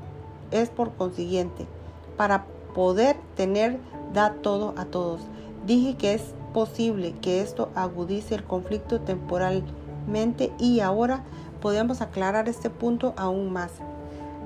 es 0.51 0.69
por 0.69 0.93
consiguiente 0.93 1.67
para 2.15 2.45
poder 2.77 3.15
tener 3.35 3.79
da 4.13 4.35
todo 4.43 4.75
a 4.77 4.85
todos. 4.85 5.21
Dije 5.65 5.95
que 5.95 6.13
es 6.13 6.21
posible 6.53 7.15
que 7.23 7.41
esto 7.41 7.71
agudice 7.73 8.35
el 8.35 8.43
conflicto 8.43 9.01
temporalmente 9.01 10.51
y 10.59 10.81
ahora 10.81 11.23
podemos 11.59 12.01
aclarar 12.01 12.47
este 12.47 12.69
punto 12.69 13.15
aún 13.17 13.51
más. 13.51 13.71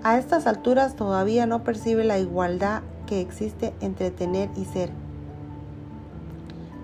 A 0.03 0.17
estas 0.17 0.47
alturas 0.47 0.95
todavía 0.95 1.45
no 1.45 1.65
percibe 1.65 2.05
la 2.05 2.19
igualdad 2.19 2.83
que 3.05 3.19
existe 3.19 3.73
entre 3.81 4.11
tener 4.11 4.50
y 4.55 4.63
ser. 4.63 4.91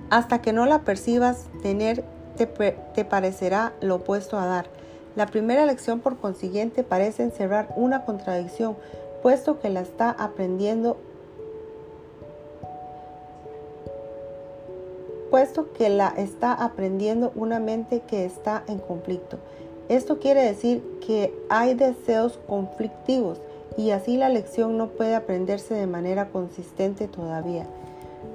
Hasta 0.09 0.41
que 0.41 0.51
no 0.51 0.65
la 0.65 0.81
percibas, 0.81 1.45
tener 1.63 2.03
te, 2.35 2.45
te 2.45 3.05
parecerá 3.05 3.71
lo 3.79 3.95
opuesto 3.95 4.37
a 4.37 4.45
dar. 4.47 4.69
La 5.15 5.27
primera 5.27 5.65
lección 5.65 6.01
por 6.01 6.17
consiguiente 6.17 6.83
parece 6.83 7.23
encerrar 7.23 7.69
una 7.77 8.03
contradicción, 8.03 8.75
puesto 9.23 9.61
que 9.61 9.69
la 9.69 9.79
está 9.79 10.09
aprendiendo 10.09 10.97
puesto 15.37 15.71
que 15.71 15.89
la 15.89 16.07
está 16.17 16.51
aprendiendo 16.51 17.31
una 17.35 17.59
mente 17.59 17.99
que 17.99 18.25
está 18.25 18.63
en 18.65 18.79
conflicto. 18.79 19.37
Esto 19.87 20.17
quiere 20.17 20.41
decir 20.41 20.81
que 21.05 21.31
hay 21.47 21.75
deseos 21.75 22.39
conflictivos 22.47 23.39
y 23.77 23.91
así 23.91 24.17
la 24.17 24.29
lección 24.29 24.79
no 24.79 24.87
puede 24.87 25.13
aprenderse 25.13 25.75
de 25.75 25.85
manera 25.85 26.29
consistente 26.29 27.07
todavía. 27.07 27.67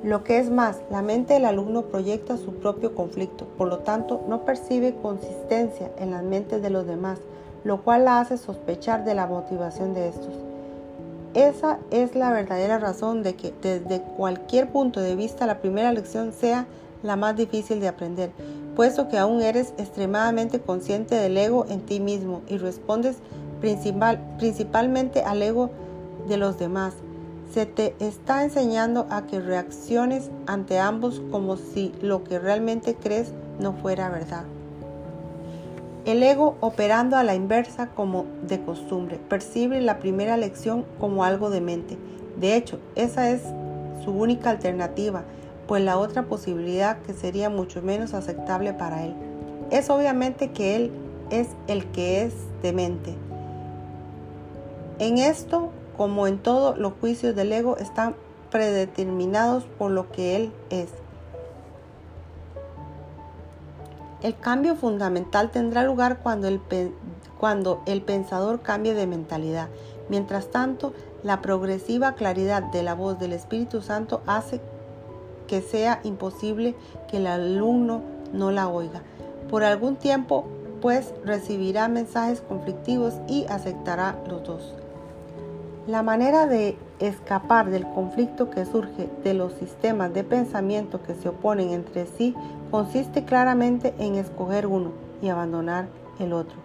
Lo 0.05 0.23
que 0.23 0.39
es 0.39 0.49
más, 0.49 0.81
la 0.93 1.03
mente 1.03 1.35
del 1.35 1.47
alumno 1.47 1.87
proyecta 1.87 2.37
su 2.37 2.55
propio 2.55 2.95
conflicto, 2.95 3.47
por 3.59 3.67
lo 3.67 3.81
tanto 3.81 4.21
no 4.29 4.45
percibe 4.45 4.95
consistencia 4.95 5.91
en 5.99 6.13
las 6.13 6.23
mentes 6.23 6.63
de 6.63 6.71
los 6.71 6.87
demás, 6.87 7.19
lo 7.65 7.83
cual 7.83 8.05
la 8.05 8.21
hace 8.21 8.37
sospechar 8.37 9.05
de 9.05 9.17
la 9.17 9.27
motivación 9.27 9.93
de 9.93 10.07
estos. 10.07 10.35
Esa 11.35 11.81
es 11.91 12.15
la 12.15 12.31
verdadera 12.31 12.79
razón 12.79 13.25
de 13.25 13.35
que 13.35 13.53
desde 13.61 14.03
cualquier 14.17 14.69
punto 14.69 15.01
de 15.01 15.17
vista 15.17 15.47
la 15.47 15.59
primera 15.59 15.91
lección 15.91 16.33
sea 16.33 16.69
la 17.03 17.17
más 17.17 17.37
difícil 17.37 17.81
de 17.81 17.89
aprender, 17.89 18.31
puesto 18.77 19.09
que 19.09 19.19
aún 19.19 19.43
eres 19.43 19.75
extremadamente 19.79 20.61
consciente 20.61 21.15
del 21.15 21.37
ego 21.37 21.67
en 21.69 21.81
ti 21.81 22.01
mismo 22.01 22.43
y 22.49 22.57
respondes 22.57 23.17
principal, 23.61 24.21
principalmente 24.39 25.23
al 25.23 25.43
ego 25.43 25.71
de 26.29 26.37
los 26.37 26.59
demás. 26.59 26.95
Se 27.53 27.67
te 27.67 27.95
está 28.01 28.45
enseñando 28.45 29.07
a 29.11 29.27
que 29.27 29.41
reacciones 29.41 30.31
ante 30.47 30.79
ambos 30.79 31.21
como 31.31 31.57
si 31.57 31.93
lo 32.01 32.25
que 32.25 32.39
realmente 32.39 32.95
crees 32.95 33.33
no 33.61 33.73
fuera 33.75 34.09
verdad. 34.09 34.45
El 36.05 36.23
ego, 36.23 36.57
operando 36.61 37.17
a 37.17 37.23
la 37.23 37.37
inversa 37.37 37.89
como 37.89 38.25
de 38.49 38.61
costumbre, 38.61 39.21
percibe 39.29 39.81
la 39.81 40.01
primera 40.01 40.37
lección 40.37 40.85
como 40.99 41.23
algo 41.23 41.49
demente. 41.49 41.97
De 42.41 42.57
hecho, 42.57 42.81
esa 42.97 43.31
es 43.31 43.43
su 44.05 44.11
única 44.11 44.51
alternativa 44.51 45.23
pues 45.67 45.83
la 45.83 45.99
otra 45.99 46.25
posibilidad 46.25 46.99
que 47.03 47.13
sería 47.13 47.51
mucho 47.51 47.83
menos 47.83 48.15
aceptable 48.15 48.73
para 48.73 49.05
él 49.05 49.15
es 49.71 49.89
obviamente 49.89 50.51
que 50.53 50.77
él 50.77 50.93
es 51.31 51.49
el 51.67 51.87
que 51.93 52.23
es 52.23 52.35
demente. 52.63 53.15
En 54.99 55.19
esto, 55.19 55.71
como 55.97 56.27
en 56.27 56.39
todo, 56.39 56.77
los 56.77 56.93
juicios 57.01 57.35
del 57.35 57.53
ego 57.53 57.79
están 57.79 58.15
predeterminados 58.51 59.65
por 59.79 59.91
lo 59.91 60.13
que 60.13 60.37
él 60.37 60.53
es. 60.69 60.91
El 64.23 64.37
cambio 64.37 64.77
fundamental 64.77 65.51
tendrá 65.51 65.83
lugar 65.83 66.19
cuando 66.23 66.47
el, 66.47 66.61
cuando 67.41 67.83
el 67.87 68.03
pensador 68.03 68.61
cambie 68.61 68.95
de 68.95 69.07
mentalidad. 69.07 69.69
Mientras 70.09 70.51
tanto, 70.51 70.93
la 71.23 71.41
progresiva 71.41 72.15
claridad 72.15 72.63
de 72.63 72.83
la 72.83 72.95
voz 72.95 73.19
del 73.19 73.33
Espíritu 73.33 73.81
Santo 73.81 74.23
hace 74.27 74.61
que 75.53 75.61
sea 75.61 76.01
imposible 76.03 76.75
que 77.11 77.19
el 77.19 77.27
alumno 77.27 78.01
no 78.33 78.51
la 78.51 78.71
oiga. 78.71 79.03
Por 79.51 79.65
algún 79.65 79.97
tiempo, 79.97 80.47
pues 80.81 81.13
recibirá 81.27 81.89
mensajes 81.89 82.41
conflictivos 82.41 83.13
y 83.29 83.45
aceptará 83.51 84.17
los 84.27 84.43
dos. 84.45 84.75
La 85.87 86.03
manera 86.03 86.47
de 86.47 86.79
escapar 87.01 87.69
del 87.69 87.87
conflicto 87.87 88.49
que 88.49 88.65
surge 88.65 89.11
de 89.23 89.35
los 89.35 89.53
sistemas 89.53 90.15
de 90.15 90.25
pensamiento 90.25 91.03
que 91.03 91.15
se 91.15 91.29
oponen 91.29 91.69
entre 91.69 92.07
sí 92.07 92.35
consiste 92.71 93.27
claramente 93.27 93.93
en 93.99 94.15
escoger 94.15 94.67
uno 94.67 94.93
y 95.21 95.29
abandonar 95.29 95.89
el 96.19 96.33
otro. 96.33 96.62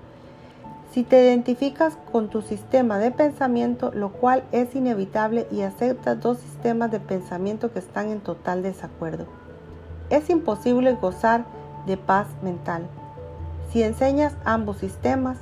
Si 0.97 1.03
te 1.03 1.23
identificas 1.23 1.95
con 2.11 2.27
tu 2.27 2.41
sistema 2.41 2.97
de 2.97 3.11
pensamiento, 3.11 3.91
lo 3.93 4.13
cual 4.13 4.43
es 4.51 4.73
inevitable, 4.73 5.45
y 5.51 5.61
aceptas 5.61 6.19
dos 6.19 6.39
sistemas 6.39 6.89
de 6.89 6.99
pensamiento 6.99 7.71
que 7.71 7.77
están 7.77 8.09
en 8.09 8.19
total 8.19 8.63
desacuerdo, 8.63 9.27
es 10.09 10.27
imposible 10.31 10.93
gozar 10.93 11.45
de 11.85 11.97
paz 11.97 12.25
mental. 12.41 12.87
Si 13.71 13.83
enseñas 13.83 14.33
ambos 14.43 14.77
sistemas, 14.77 15.37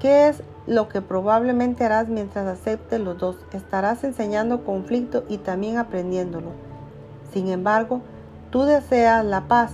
¿qué 0.00 0.28
es 0.28 0.42
lo 0.66 0.90
que 0.90 1.00
probablemente 1.00 1.86
harás 1.86 2.08
mientras 2.08 2.46
aceptes 2.46 3.00
los 3.00 3.16
dos. 3.16 3.36
Estarás 3.54 4.04
enseñando 4.04 4.66
conflicto 4.66 5.24
y 5.30 5.38
también 5.38 5.78
aprendiéndolo. 5.78 6.50
Sin 7.32 7.48
embargo, 7.48 8.02
tú 8.50 8.64
deseas 8.64 9.24
la 9.24 9.48
paz, 9.48 9.70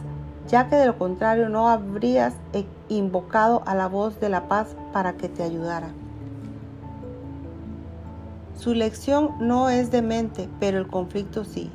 ya 0.46 0.68
que 0.68 0.76
de 0.76 0.86
lo 0.86 0.96
contrario 0.98 1.48
no 1.48 1.68
habrías 1.68 2.34
e- 2.52 2.64
invocado 2.96 3.62
a 3.66 3.74
la 3.74 3.88
voz 3.88 4.20
de 4.20 4.28
la 4.28 4.48
paz 4.48 4.76
para 4.92 5.14
que 5.14 5.28
te 5.28 5.42
ayudara. 5.42 5.92
Su 8.58 8.74
lección 8.74 9.30
no 9.40 9.70
es 9.70 9.90
demente, 9.90 10.48
pero 10.60 10.78
el 10.78 10.86
conflicto 10.86 11.44
sí. 11.44 11.70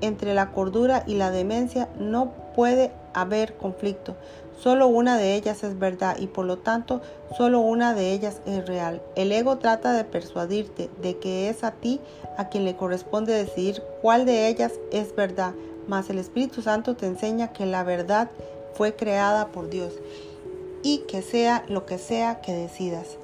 Entre 0.00 0.34
la 0.34 0.52
cordura 0.52 1.04
y 1.06 1.14
la 1.14 1.30
demencia 1.30 1.88
no 1.98 2.32
puede 2.54 2.92
haber 3.14 3.56
conflicto, 3.56 4.16
Solo 4.60 4.86
una 4.86 5.18
de 5.18 5.34
ellas 5.34 5.64
es 5.64 5.78
verdad 5.78 6.16
y 6.18 6.26
por 6.26 6.46
lo 6.46 6.58
tanto 6.58 7.02
solo 7.36 7.60
una 7.60 7.92
de 7.92 8.12
ellas 8.12 8.40
es 8.46 8.66
real. 8.66 9.02
El 9.16 9.32
ego 9.32 9.58
trata 9.58 9.92
de 9.92 10.04
persuadirte 10.04 10.90
de 11.02 11.18
que 11.18 11.48
es 11.48 11.64
a 11.64 11.72
ti 11.72 12.00
a 12.38 12.48
quien 12.48 12.64
le 12.64 12.76
corresponde 12.76 13.32
decidir 13.32 13.82
cuál 14.00 14.24
de 14.24 14.48
ellas 14.48 14.72
es 14.92 15.14
verdad, 15.14 15.54
mas 15.88 16.08
el 16.08 16.18
Espíritu 16.18 16.62
Santo 16.62 16.94
te 16.96 17.06
enseña 17.06 17.52
que 17.52 17.66
la 17.66 17.82
verdad 17.82 18.30
fue 18.74 18.94
creada 18.94 19.48
por 19.48 19.68
Dios 19.68 19.92
y 20.84 20.98
que 21.08 21.22
sea 21.22 21.64
lo 21.66 21.86
que 21.86 21.98
sea 21.98 22.40
que 22.42 22.52
decidas. 22.52 23.16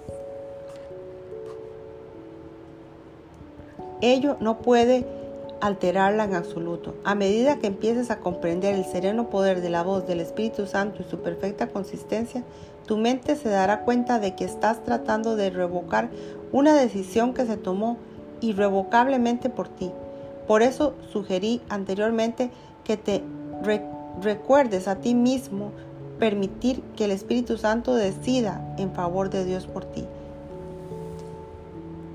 Ello 4.00 4.38
no 4.40 4.59
puede 4.59 5.07
alterarla 5.61 6.25
en 6.25 6.35
absoluto. 6.35 6.95
A 7.05 7.14
medida 7.14 7.59
que 7.59 7.67
empieces 7.67 8.11
a 8.11 8.21
comprender 8.21 8.75
el 8.75 8.87
sereno 8.87 9.29
poder 9.29 9.61
de 9.61 9.69
la 9.69 9.83
voz 9.83 10.07
del 10.07 10.21
Espíritu 10.21 10.67
Santo 10.67 11.02
y 11.02 11.11
su 11.11 11.21
perfecta 11.21 11.69
consistencia, 11.69 12.45
tu 12.87 12.97
mente 12.97 13.37
se 13.37 13.50
dará 13.50 13.83
cuenta 13.83 14.19
de 14.19 14.35
que 14.35 14.45
estás 14.45 14.83
tratando 14.83 15.37
de 15.37 15.50
revocar 15.50 16.09
una 16.52 16.75
decisión 16.75 17.35
que 17.35 17.45
se 17.45 17.59
tomó 17.59 17.99
irrevocablemente 18.40 19.50
por 19.50 19.69
ti. 19.69 19.93
Por 20.47 20.62
eso 20.62 20.95
sugerí 21.12 21.61
anteriormente 21.69 22.50
que 22.85 22.97
te 22.97 23.23
recuerdes 24.23 24.88
a 24.88 24.97
ti 24.97 25.14
mismo 25.14 25.73
permitir 26.21 26.83
que 26.97 27.07
el 27.07 27.11
Espíritu 27.11 27.59
Santo 27.59 27.95
decida 27.95 28.75
en 28.79 28.93
favor 28.93 29.31
de 29.31 29.45
Dios 29.45 29.67
por 29.67 29.85
ti. 29.85 30.05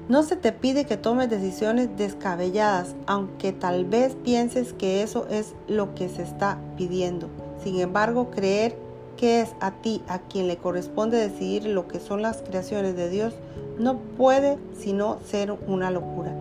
No 0.08 0.22
se 0.22 0.36
te 0.36 0.52
pide 0.52 0.86
que 0.86 0.98
tomes 0.98 1.30
decisiones 1.30 1.90
descabelladas, 1.98 2.96
aunque 3.08 3.52
tal 3.52 3.86
vez 3.86 4.16
pienses 4.24 4.72
que 4.72 5.02
eso 5.02 5.28
es 5.30 5.56
lo 5.68 5.96
que 5.96 6.08
se 6.08 6.22
está 6.22 6.60
pidiendo. 6.78 7.28
Sin 7.64 7.80
embargo, 7.80 8.30
creer 8.30 8.78
que 9.18 9.42
es 9.42 9.56
a 9.60 9.72
ti 9.72 10.04
a 10.08 10.20
quien 10.20 10.48
le 10.48 10.58
corresponde 10.58 11.18
decidir 11.18 11.66
lo 11.66 11.88
que 11.88 12.00
son 12.00 12.22
las 12.22 12.44
creaciones 12.44 12.96
de 12.96 13.10
Dios 13.10 13.34
no 13.80 13.98
puede 13.98 14.58
sino 14.78 15.18
ser 15.26 15.52
una 15.68 15.92
locura. 15.92 16.32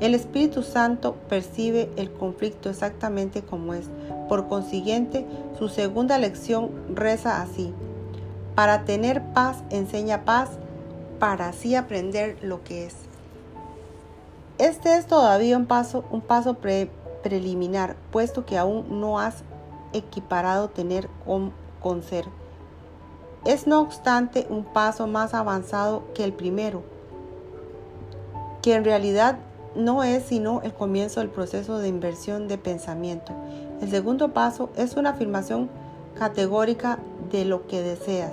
El 0.00 0.14
Espíritu 0.14 0.62
Santo 0.62 1.16
percibe 1.28 1.90
el 1.96 2.10
conflicto 2.10 2.70
exactamente 2.70 3.42
como 3.42 3.74
es. 3.74 3.90
Por 4.30 4.48
consiguiente, 4.48 5.26
su 5.58 5.68
segunda 5.68 6.16
lección 6.16 6.70
reza 6.94 7.42
así. 7.42 7.74
Para 8.54 8.86
tener 8.86 9.22
paz, 9.34 9.62
enseña 9.68 10.24
paz, 10.24 10.48
para 11.18 11.48
así 11.48 11.74
aprender 11.74 12.38
lo 12.42 12.64
que 12.64 12.86
es. 12.86 12.94
Este 14.56 14.96
es 14.96 15.06
todavía 15.06 15.58
un 15.58 15.66
paso, 15.66 16.04
un 16.10 16.22
paso 16.22 16.56
preliminar, 17.22 17.96
puesto 18.10 18.46
que 18.46 18.56
aún 18.56 19.00
no 19.00 19.18
has 19.18 19.42
equiparado 19.92 20.68
tener 20.70 21.10
con, 21.26 21.52
con 21.82 22.02
ser. 22.02 22.24
Es 23.44 23.66
no 23.66 23.80
obstante 23.80 24.46
un 24.48 24.64
paso 24.64 25.06
más 25.06 25.34
avanzado 25.34 26.04
que 26.14 26.24
el 26.24 26.32
primero, 26.32 26.82
que 28.62 28.74
en 28.74 28.84
realidad 28.84 29.38
no 29.74 30.02
es 30.02 30.24
sino 30.24 30.62
el 30.62 30.72
comienzo 30.72 31.20
del 31.20 31.28
proceso 31.28 31.78
de 31.78 31.88
inversión 31.88 32.48
de 32.48 32.58
pensamiento. 32.58 33.32
El 33.80 33.90
segundo 33.90 34.32
paso 34.32 34.70
es 34.76 34.96
una 34.96 35.10
afirmación 35.10 35.70
categórica 36.18 36.98
de 37.30 37.44
lo 37.44 37.66
que 37.66 37.82
deseas. 37.82 38.32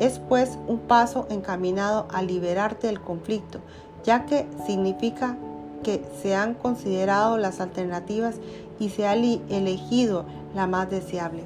Es 0.00 0.18
pues 0.18 0.58
un 0.66 0.80
paso 0.80 1.26
encaminado 1.30 2.06
a 2.12 2.22
liberarte 2.22 2.88
del 2.88 3.00
conflicto, 3.00 3.60
ya 4.04 4.26
que 4.26 4.46
significa 4.66 5.36
que 5.82 6.04
se 6.20 6.34
han 6.34 6.54
considerado 6.54 7.38
las 7.38 7.60
alternativas 7.60 8.36
y 8.80 8.88
se 8.88 9.06
ha 9.06 9.14
elegido 9.14 10.24
la 10.54 10.66
más 10.66 10.90
deseable. 10.90 11.44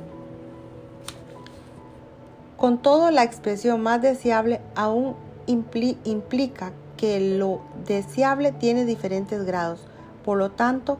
Con 2.56 2.78
todo, 2.78 3.10
la 3.10 3.22
expresión 3.22 3.82
más 3.82 4.02
deseable 4.02 4.60
aún 4.74 5.14
implica 5.46 6.72
que 6.98 7.38
lo 7.38 7.62
deseable 7.87 8.52
tiene 8.52 8.84
diferentes 8.84 9.44
grados. 9.44 9.87
Por 10.22 10.37
lo 10.37 10.50
tanto, 10.50 10.98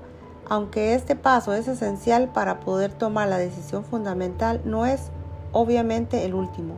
aunque 0.49 0.95
este 0.95 1.15
paso 1.15 1.53
es 1.53 1.69
esencial 1.69 2.33
para 2.33 2.61
poder 2.61 2.95
tomar 2.95 3.29
la 3.29 3.37
decisión 3.37 3.85
fundamental, 3.85 4.63
no 4.65 4.87
es 4.87 5.11
obviamente 5.53 6.25
el 6.25 6.33
último. 6.33 6.77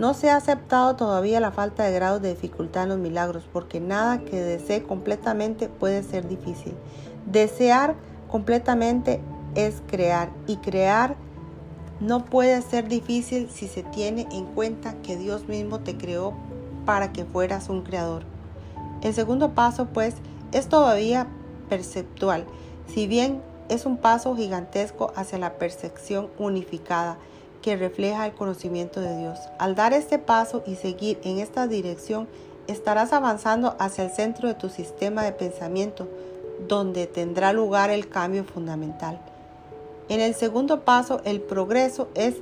No 0.00 0.12
se 0.14 0.30
ha 0.30 0.36
aceptado 0.36 0.96
todavía 0.96 1.38
la 1.38 1.52
falta 1.52 1.84
de 1.84 1.92
grados 1.92 2.20
de 2.20 2.30
dificultad 2.30 2.82
en 2.82 2.88
los 2.88 2.98
milagros, 2.98 3.44
porque 3.52 3.78
nada 3.78 4.18
que 4.18 4.40
desee 4.40 4.82
completamente 4.82 5.68
puede 5.68 6.02
ser 6.02 6.26
difícil. 6.26 6.74
Desear 7.26 7.94
completamente 8.28 9.20
es 9.54 9.80
crear 9.86 10.30
y 10.48 10.56
crear 10.56 11.14
no 12.00 12.24
puede 12.24 12.60
ser 12.62 12.88
difícil 12.88 13.48
si 13.50 13.68
se 13.68 13.84
tiene 13.84 14.26
en 14.32 14.46
cuenta 14.46 14.94
que 15.02 15.16
Dios 15.16 15.46
mismo 15.46 15.78
te 15.78 15.96
creó 15.96 16.34
para 16.84 17.12
que 17.12 17.24
fueras 17.24 17.68
un 17.68 17.82
creador. 17.82 18.33
El 19.04 19.14
segundo 19.14 19.54
paso, 19.54 19.86
pues, 19.92 20.14
es 20.52 20.68
todavía 20.68 21.28
perceptual, 21.68 22.44
si 22.92 23.06
bien 23.06 23.40
es 23.68 23.86
un 23.86 23.98
paso 23.98 24.34
gigantesco 24.34 25.12
hacia 25.14 25.38
la 25.38 25.54
percepción 25.54 26.28
unificada 26.38 27.18
que 27.62 27.76
refleja 27.76 28.26
el 28.26 28.34
conocimiento 28.34 29.00
de 29.00 29.16
Dios. 29.16 29.38
Al 29.58 29.74
dar 29.74 29.92
este 29.92 30.18
paso 30.18 30.62
y 30.66 30.74
seguir 30.74 31.18
en 31.22 31.38
esta 31.38 31.66
dirección, 31.66 32.28
estarás 32.66 33.12
avanzando 33.12 33.76
hacia 33.78 34.04
el 34.04 34.10
centro 34.10 34.48
de 34.48 34.54
tu 34.54 34.68
sistema 34.68 35.22
de 35.22 35.32
pensamiento, 35.32 36.08
donde 36.66 37.06
tendrá 37.06 37.52
lugar 37.52 37.90
el 37.90 38.08
cambio 38.08 38.44
fundamental. 38.44 39.20
En 40.08 40.20
el 40.20 40.34
segundo 40.34 40.80
paso, 40.80 41.20
el 41.24 41.40
progreso 41.40 42.08
es 42.14 42.36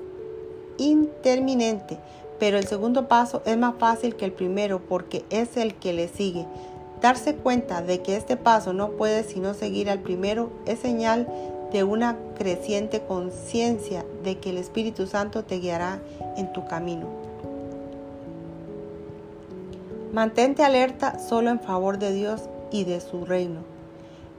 interminente, 0.78 1.98
pero 2.42 2.58
el 2.58 2.66
segundo 2.66 3.06
paso 3.06 3.40
es 3.46 3.56
más 3.56 3.76
fácil 3.78 4.16
que 4.16 4.24
el 4.24 4.32
primero 4.32 4.80
porque 4.80 5.24
es 5.30 5.56
el 5.56 5.76
que 5.76 5.92
le 5.92 6.08
sigue. 6.08 6.44
Darse 7.00 7.36
cuenta 7.36 7.82
de 7.82 8.02
que 8.02 8.16
este 8.16 8.36
paso 8.36 8.72
no 8.72 8.90
puede 8.90 9.22
sino 9.22 9.54
seguir 9.54 9.88
al 9.88 10.00
primero 10.00 10.50
es 10.66 10.80
señal 10.80 11.28
de 11.72 11.84
una 11.84 12.16
creciente 12.36 13.00
conciencia 13.00 14.04
de 14.24 14.38
que 14.38 14.50
el 14.50 14.58
Espíritu 14.58 15.06
Santo 15.06 15.44
te 15.44 15.60
guiará 15.60 16.00
en 16.36 16.52
tu 16.52 16.66
camino. 16.66 17.06
Mantente 20.12 20.64
alerta 20.64 21.20
solo 21.20 21.48
en 21.48 21.60
favor 21.60 22.00
de 22.00 22.12
Dios 22.12 22.40
y 22.72 22.82
de 22.82 23.00
su 23.00 23.24
reino. 23.24 23.71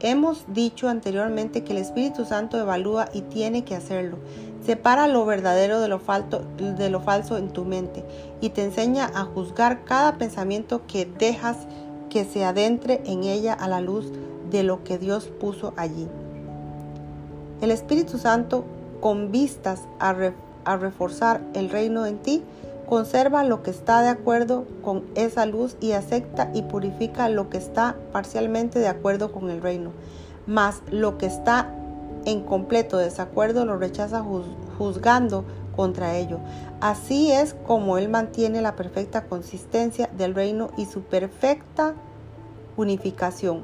Hemos 0.06 0.44
dicho 0.50 0.90
anteriormente 0.90 1.64
que 1.64 1.72
el 1.72 1.78
Espíritu 1.78 2.26
Santo 2.26 2.60
evalúa 2.60 3.08
y 3.14 3.22
tiene 3.22 3.64
que 3.64 3.74
hacerlo. 3.74 4.18
Separa 4.66 5.08
lo 5.08 5.26
verdadero 5.26 5.80
de 5.80 5.88
lo, 5.88 5.98
falso, 6.00 7.38
en 7.38 7.54
tu 7.54 7.64
mente 7.64 8.04
y 8.42 8.50
te 8.50 8.66
enseña 8.66 9.10
a 9.16 9.24
juzgar 9.24 9.86
cada 9.86 10.18
pensamiento 10.18 10.82
que 10.88 11.06
dejas 11.06 11.56
que 12.10 12.26
se 12.26 12.44
adentre 12.44 13.02
en 13.06 13.24
ella 13.24 13.54
a 13.54 13.70
la 13.70 13.80
luz 13.80 14.12
de 14.52 14.64
lo 14.64 14.84
que 14.84 14.98
Dios 14.98 15.28
puso 15.40 15.74
allí. 15.78 16.10
El 17.62 17.72
Espíritu 17.72 18.18
Santo, 18.18 18.66
con 19.00 19.32
vistas 19.32 19.84
a, 20.00 20.14
reforzar 20.76 21.40
el 21.54 21.70
reino 21.70 22.06
en 22.06 22.18
ti, 22.18 22.44
conserva 22.94 23.44
lo 23.44 23.64
que 23.64 23.72
está 23.72 24.04
de 24.04 24.10
acuerdo 24.10 24.68
con 24.84 25.04
esa 25.16 25.48
luz 25.48 25.78
y 25.80 25.94
acepta 25.94 26.52
y 26.54 26.62
purifica 26.62 27.28
lo 27.28 27.50
que 27.50 27.58
está 27.58 27.96
parcialmente 28.12 28.78
de 28.78 28.88
acuerdo 28.88 29.32
con 29.32 29.50
el 29.50 29.64
reino. 29.64 29.90
Mas 30.46 30.84
lo 30.92 31.18
que 31.18 31.26
está 31.26 31.74
en 32.26 32.44
completo 32.44 33.00
desacuerdo 33.00 33.66
lo 33.66 33.78
rechaza 33.78 34.24
juzgando 34.78 35.44
contra 35.76 36.18
ello. 36.18 36.38
Así 36.82 37.32
es 37.32 37.56
como 37.66 37.98
Él 37.98 38.10
mantiene 38.10 38.62
la 38.62 38.76
perfecta 38.76 39.24
consistencia 39.24 40.08
del 40.16 40.36
reino 40.36 40.70
y 40.78 40.86
su 40.86 41.02
perfecta 41.02 41.96
unificación. 42.78 43.62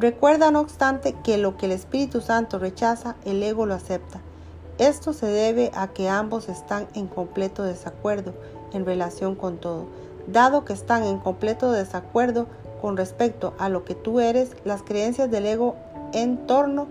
Recuerda, 0.00 0.50
no 0.50 0.58
obstante, 0.58 1.14
que 1.22 1.38
lo 1.38 1.56
que 1.56 1.66
el 1.66 1.72
Espíritu 1.72 2.20
Santo 2.20 2.58
rechaza, 2.58 3.14
el 3.24 3.40
ego 3.40 3.66
lo 3.66 3.74
acepta. 3.74 4.20
Esto 4.82 5.12
se 5.12 5.26
debe 5.26 5.70
a 5.76 5.86
que 5.86 6.08
ambos 6.08 6.48
están 6.48 6.88
en 6.94 7.06
completo 7.06 7.62
desacuerdo 7.62 8.34
en 8.72 8.84
relación 8.84 9.36
con 9.36 9.58
todo. 9.58 9.86
Dado 10.26 10.64
que 10.64 10.72
están 10.72 11.04
en 11.04 11.20
completo 11.20 11.70
desacuerdo 11.70 12.48
con 12.80 12.96
respecto 12.96 13.54
a 13.60 13.68
lo 13.68 13.84
que 13.84 13.94
tú 13.94 14.18
eres, 14.18 14.56
las 14.64 14.82
creencias 14.82 15.30
del 15.30 15.46
ego 15.46 15.76
en 16.12 16.48
torno 16.48 16.88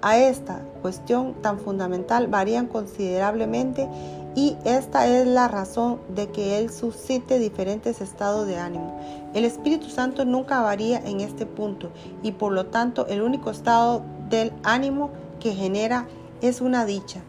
a 0.00 0.16
esta 0.16 0.62
cuestión 0.80 1.34
tan 1.42 1.58
fundamental 1.58 2.26
varían 2.26 2.68
considerablemente 2.68 3.86
y 4.34 4.56
esta 4.64 5.06
es 5.06 5.26
la 5.26 5.46
razón 5.46 6.00
de 6.08 6.30
que 6.30 6.56
Él 6.56 6.70
suscite 6.70 7.38
diferentes 7.38 8.00
estados 8.00 8.46
de 8.46 8.56
ánimo. 8.56 8.98
El 9.34 9.44
Espíritu 9.44 9.90
Santo 9.90 10.24
nunca 10.24 10.62
varía 10.62 11.00
en 11.04 11.20
este 11.20 11.44
punto 11.44 11.90
y 12.22 12.32
por 12.32 12.52
lo 12.52 12.64
tanto 12.64 13.06
el 13.08 13.20
único 13.20 13.50
estado 13.50 14.00
del 14.30 14.54
ánimo 14.62 15.10
que 15.38 15.52
genera 15.52 16.06
es 16.40 16.60
una 16.60 16.84
dicha. 16.84 17.20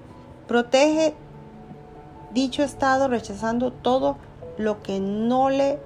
Protege 0.47 1.15
dicho 2.33 2.63
estado 2.63 3.07
rechazando 3.07 3.71
todo 3.71 4.17
lo 4.57 4.81
que 4.81 4.99
no 4.99 5.49
le 5.49 5.79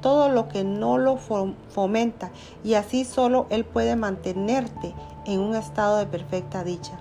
todo 0.00 0.28
lo 0.28 0.48
que 0.48 0.64
no 0.64 0.98
lo 0.98 1.16
fomenta 1.16 2.30
y 2.62 2.74
así 2.74 3.06
solo 3.06 3.46
él 3.48 3.64
puede 3.64 3.96
mantenerte 3.96 4.94
en 5.24 5.40
un 5.40 5.54
estado 5.54 5.96
de 5.96 6.04
perfecta 6.04 6.62
dicha. 6.62 6.98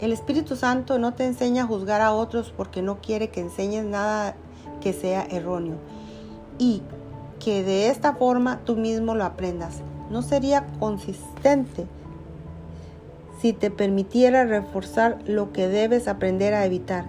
El 0.00 0.12
Espíritu 0.12 0.56
Santo 0.56 0.98
no 0.98 1.12
te 1.12 1.26
enseña 1.26 1.64
a 1.64 1.66
juzgar 1.66 2.00
a 2.00 2.14
otros 2.14 2.54
porque 2.56 2.80
no 2.80 2.98
quiere 3.02 3.28
que 3.28 3.40
enseñes 3.40 3.84
nada 3.84 4.36
que 4.80 4.94
sea 4.94 5.26
erróneo 5.28 5.76
y 6.58 6.82
que 7.40 7.62
de 7.62 7.88
esta 7.88 8.14
forma 8.14 8.60
tú 8.64 8.76
mismo 8.76 9.14
lo 9.14 9.24
aprendas. 9.24 9.82
No 10.08 10.22
sería 10.22 10.66
consistente 10.78 11.86
si 13.40 13.52
te 13.52 13.70
permitiera 13.70 14.44
reforzar 14.44 15.18
lo 15.26 15.52
que 15.52 15.68
debes 15.68 16.08
aprender 16.08 16.54
a 16.54 16.64
evitar. 16.64 17.06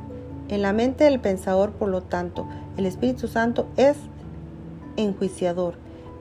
En 0.48 0.62
la 0.62 0.74
mente 0.74 1.04
del 1.04 1.20
pensador, 1.20 1.72
por 1.72 1.90
lo 1.90 2.02
tanto, 2.02 2.48
el 2.78 2.86
Espíritu 2.86 3.28
Santo 3.28 3.68
es 3.78 3.98
enjuiciador, 4.98 5.76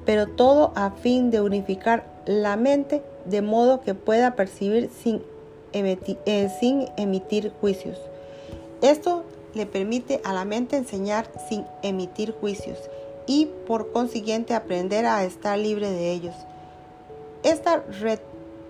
pero 0.04 0.26
todo 0.26 0.72
a 0.74 0.90
fin 0.90 1.30
de 1.30 1.40
unificar 1.40 2.06
la 2.26 2.56
mente 2.56 3.02
de 3.24 3.42
modo 3.42 3.80
que 3.80 3.94
pueda 3.94 4.36
percibir 4.36 4.90
sin 4.90 5.22
emitir, 5.72 6.18
eh, 6.26 6.48
emitir 6.96 7.52
juicios. 7.60 7.98
Esto 8.82 9.24
le 9.54 9.66
permite 9.66 10.20
a 10.24 10.32
la 10.32 10.44
mente 10.44 10.76
enseñar 10.76 11.30
sin 11.48 11.64
emitir 11.82 12.32
juicios 12.32 12.78
y 13.26 13.46
por 13.66 13.92
consiguiente 13.92 14.54
aprender 14.54 15.06
a 15.06 15.24
estar 15.24 15.58
libre 15.58 15.90
de 15.90 16.12
ellos. 16.12 16.34
Esta 17.42 17.84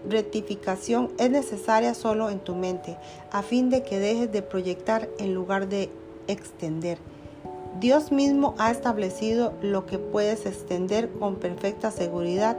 rectificación 0.09 1.11
es 1.18 1.31
necesaria 1.31 1.94
solo 1.94 2.31
en 2.31 2.40
tu 2.40 2.55
mente, 2.55 2.97
a 3.31 3.42
fin 3.42 3.71
de 3.71 3.83
que 3.83 3.99
dejes 3.99 4.33
de 4.33 4.42
proyectar 4.42 5.09
en 5.18 5.35
lugar 5.35 5.68
de 5.68 5.90
extender. 6.27 6.99
Dios 7.81 8.11
mismo 8.11 8.55
ha 8.59 8.71
establecido 8.71 9.53
lo 9.62 9.87
que 9.87 9.99
puedes 9.99 10.47
extender 10.47 11.11
con 11.11 11.37
perfecta 11.37 11.90
seguridad. 11.90 12.57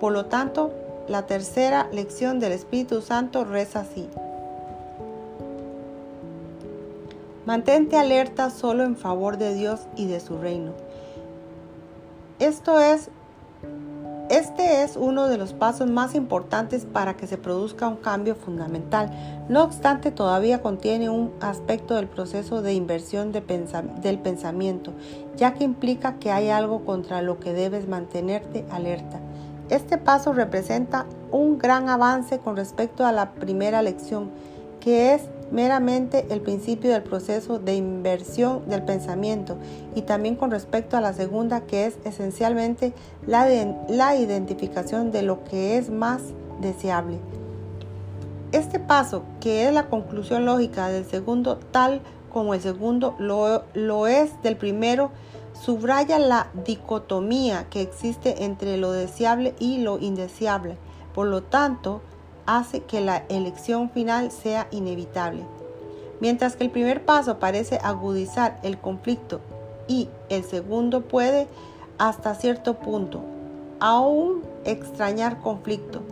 Por 0.00 0.12
lo 0.12 0.26
tanto, 0.26 0.72
la 1.06 1.26
tercera 1.26 1.88
lección 1.92 2.40
del 2.40 2.52
Espíritu 2.52 3.02
Santo 3.02 3.44
reza 3.44 3.80
así. 3.80 4.08
Mantente 7.44 7.98
alerta 7.98 8.48
solo 8.48 8.84
en 8.84 8.96
favor 8.96 9.36
de 9.36 9.54
Dios 9.54 9.80
y 9.96 10.06
de 10.06 10.20
su 10.20 10.38
reino. 10.38 10.72
Esto 12.38 12.80
es 12.80 13.10
este 14.30 14.82
es 14.82 14.96
uno 14.96 15.28
de 15.28 15.36
los 15.36 15.52
pasos 15.52 15.90
más 15.90 16.14
importantes 16.14 16.86
para 16.86 17.14
que 17.14 17.26
se 17.26 17.36
produzca 17.36 17.88
un 17.88 17.96
cambio 17.96 18.34
fundamental. 18.34 19.10
No 19.48 19.62
obstante, 19.62 20.10
todavía 20.10 20.62
contiene 20.62 21.10
un 21.10 21.32
aspecto 21.40 21.94
del 21.94 22.08
proceso 22.08 22.62
de 22.62 22.72
inversión 22.72 23.32
del 23.32 24.18
pensamiento, 24.18 24.92
ya 25.36 25.52
que 25.52 25.64
implica 25.64 26.18
que 26.18 26.30
hay 26.30 26.48
algo 26.48 26.84
contra 26.84 27.20
lo 27.20 27.38
que 27.38 27.52
debes 27.52 27.86
mantenerte 27.86 28.64
alerta. 28.70 29.20
Este 29.68 29.98
paso 29.98 30.32
representa 30.32 31.06
un 31.30 31.58
gran 31.58 31.88
avance 31.88 32.38
con 32.38 32.56
respecto 32.56 33.04
a 33.04 33.12
la 33.12 33.32
primera 33.32 33.82
lección, 33.82 34.30
que 34.80 35.14
es 35.14 35.22
meramente 35.50 36.26
el 36.30 36.40
principio 36.40 36.90
del 36.90 37.02
proceso 37.02 37.58
de 37.58 37.74
inversión 37.74 38.68
del 38.68 38.82
pensamiento 38.82 39.56
y 39.94 40.02
también 40.02 40.36
con 40.36 40.50
respecto 40.50 40.96
a 40.96 41.00
la 41.00 41.12
segunda 41.12 41.62
que 41.62 41.86
es 41.86 41.96
esencialmente 42.04 42.92
la, 43.26 43.46
la 43.88 44.16
identificación 44.16 45.12
de 45.12 45.22
lo 45.22 45.44
que 45.44 45.76
es 45.76 45.90
más 45.90 46.22
deseable. 46.60 47.18
Este 48.52 48.78
paso, 48.78 49.24
que 49.40 49.66
es 49.66 49.74
la 49.74 49.88
conclusión 49.88 50.44
lógica 50.44 50.88
del 50.88 51.04
segundo 51.04 51.58
tal 51.72 52.00
como 52.32 52.54
el 52.54 52.60
segundo 52.60 53.14
lo, 53.18 53.64
lo 53.74 54.06
es 54.06 54.42
del 54.42 54.56
primero, 54.56 55.10
subraya 55.60 56.18
la 56.18 56.48
dicotomía 56.66 57.66
que 57.70 57.80
existe 57.80 58.44
entre 58.44 58.76
lo 58.76 58.92
deseable 58.92 59.54
y 59.58 59.78
lo 59.78 59.98
indeseable. 59.98 60.76
Por 61.14 61.28
lo 61.28 61.42
tanto, 61.42 62.02
hace 62.46 62.80
que 62.80 63.00
la 63.00 63.24
elección 63.28 63.90
final 63.90 64.30
sea 64.30 64.68
inevitable. 64.70 65.44
Mientras 66.20 66.56
que 66.56 66.64
el 66.64 66.70
primer 66.70 67.04
paso 67.04 67.38
parece 67.38 67.78
agudizar 67.82 68.58
el 68.62 68.78
conflicto 68.78 69.40
y 69.88 70.08
el 70.28 70.44
segundo 70.44 71.02
puede, 71.02 71.48
hasta 71.98 72.34
cierto 72.34 72.74
punto, 72.74 73.20
aún 73.80 74.42
extrañar 74.64 75.40
conflicto, 75.40 76.02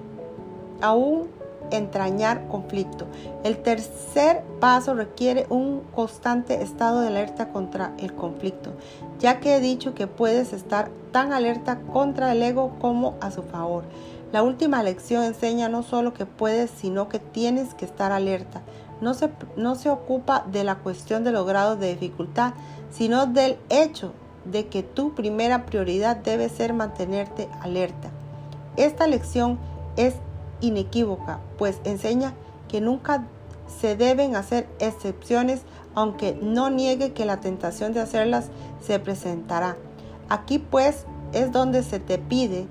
aún 0.81 1.29
entrañar 1.71 2.47
conflicto. 2.49 3.07
El 3.45 3.62
tercer 3.62 4.42
paso 4.61 4.95
requiere 4.95 5.47
un 5.49 5.81
constante 5.95 6.62
estado 6.62 7.01
de 7.01 7.09
alerta 7.09 7.49
contra 7.49 7.92
el 7.99 8.14
conflicto, 8.14 8.73
ya 9.18 9.40
que 9.40 9.57
he 9.57 9.61
dicho 9.61 9.95
que 9.95 10.07
puedes 10.07 10.53
estar 10.53 10.90
tan 11.12 11.33
alerta 11.33 11.81
contra 11.92 12.33
el 12.33 12.42
ego 12.42 12.73
como 12.81 13.14
a 13.21 13.31
su 13.31 13.42
favor. 13.42 13.85
La 14.33 14.42
última 14.42 14.83
lección 14.83 15.25
enseña 15.25 15.68
no 15.68 15.83
solo 15.83 16.14
que 16.14 16.25
puedes, 16.25 16.71
sino 16.71 17.11
que 17.11 17.18
tienes 17.18 17.75
que 17.75 17.85
estar 17.85 18.12
alerta. 18.12 18.62
No 19.03 19.12
se, 19.12 19.31
no 19.57 19.75
se 19.75 19.90
ocupa 19.90 20.47
de 20.51 20.64
la 20.64 20.77
cuestión 20.77 21.23
de 21.23 21.33
los 21.33 21.47
grados 21.47 21.79
de 21.79 21.90
dificultad, 21.90 22.55
sino 22.90 23.27
del 23.27 23.59
hecho 23.68 24.12
de 24.47 24.68
que 24.68 24.83
tu 24.83 25.14
primera 25.14 25.66
prioridad 25.66 26.16
debe 26.16 26.49
ser 26.49 26.73
mantenerte 26.73 27.49
alerta. 27.61 28.09
Esta 28.77 29.07
lección 29.07 29.59
es 29.97 30.14
inequívoca, 30.62 31.40
pues 31.59 31.81
enseña 31.85 32.33
que 32.68 32.81
nunca 32.81 33.25
se 33.81 33.97
deben 33.97 34.35
hacer 34.35 34.66
excepciones, 34.79 35.61
aunque 35.95 36.38
no 36.40 36.71
niegue 36.71 37.12
que 37.12 37.27
la 37.27 37.40
tentación 37.40 37.92
de 37.92 38.01
hacerlas 38.01 38.47
se 38.81 38.99
presentará. 38.99 39.77
Aquí 40.31 40.59
pues 40.59 41.05
es 41.35 41.53
donde 41.53 41.83
se 41.83 42.01
te 42.01 42.16
pide 42.16 42.66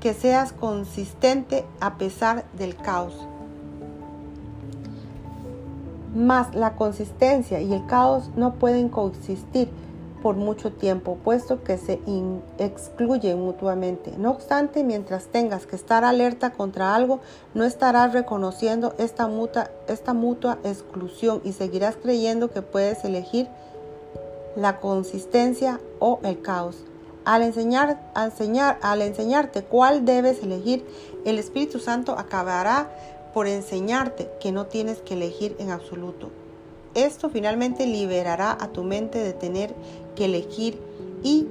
que 0.00 0.14
seas 0.14 0.52
consistente 0.52 1.64
a 1.80 1.98
pesar 1.98 2.44
del 2.56 2.76
caos. 2.76 3.14
Mas 6.14 6.54
la 6.54 6.74
consistencia 6.74 7.60
y 7.60 7.72
el 7.72 7.86
caos 7.86 8.30
no 8.34 8.54
pueden 8.54 8.88
coexistir 8.88 9.68
por 10.22 10.36
mucho 10.36 10.72
tiempo, 10.72 11.16
puesto 11.24 11.62
que 11.62 11.78
se 11.78 12.00
excluyen 12.58 13.40
mutuamente. 13.40 14.12
No 14.18 14.30
obstante, 14.30 14.84
mientras 14.84 15.26
tengas 15.26 15.66
que 15.66 15.76
estar 15.76 16.04
alerta 16.04 16.52
contra 16.52 16.94
algo, 16.94 17.20
no 17.54 17.64
estarás 17.64 18.12
reconociendo 18.12 18.94
esta 18.98 19.28
mutua, 19.28 19.70
esta 19.88 20.12
mutua 20.12 20.58
exclusión 20.64 21.40
y 21.44 21.52
seguirás 21.52 21.96
creyendo 21.96 22.50
que 22.50 22.62
puedes 22.62 23.04
elegir 23.04 23.48
la 24.56 24.78
consistencia 24.78 25.80
o 26.00 26.20
el 26.22 26.42
caos. 26.42 26.84
Al, 27.24 27.42
enseñar, 27.42 28.00
enseñar, 28.16 28.78
al 28.82 29.02
enseñarte 29.02 29.62
cuál 29.62 30.04
debes 30.04 30.42
elegir, 30.42 30.84
el 31.24 31.38
Espíritu 31.38 31.78
Santo 31.78 32.18
acabará 32.18 32.90
por 33.34 33.46
enseñarte 33.46 34.30
que 34.40 34.52
no 34.52 34.66
tienes 34.66 34.98
que 34.98 35.14
elegir 35.14 35.56
en 35.58 35.70
absoluto. 35.70 36.30
Esto 36.94 37.30
finalmente 37.30 37.86
liberará 37.86 38.52
a 38.58 38.68
tu 38.68 38.82
mente 38.82 39.18
de 39.18 39.32
tener 39.32 39.74
que 40.16 40.24
elegir 40.24 40.80
y 41.22 41.46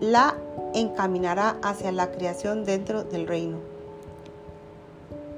la 0.00 0.36
encaminará 0.74 1.56
hacia 1.62 1.92
la 1.92 2.10
creación 2.10 2.64
dentro 2.64 3.04
del 3.04 3.26
reino. 3.26 3.58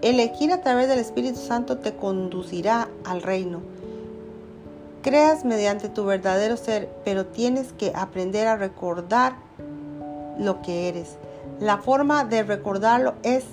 Elegir 0.03 0.53
a 0.53 0.62
través 0.62 0.89
del 0.89 0.99
Espíritu 0.99 1.39
Santo 1.39 1.79
te 1.79 1.95
conducirá 1.95 2.89
al 3.05 3.23
reino 3.23 3.61
creas 5.07 5.45
mediante 5.45 5.89
tu 5.89 6.05
verdadero 6.05 6.57
ser, 6.57 6.89
pero 7.05 7.27
tienes 7.27 7.73
que 7.73 7.93
aprender 7.95 8.49
a 8.49 8.57
recordar 8.57 9.37
lo 10.38 10.62
que 10.62 10.88
eres. 10.88 11.16
La 11.61 11.79
forma 11.79 12.25
de 12.25 12.42
recordarlo 12.42 13.14
es 13.22 13.44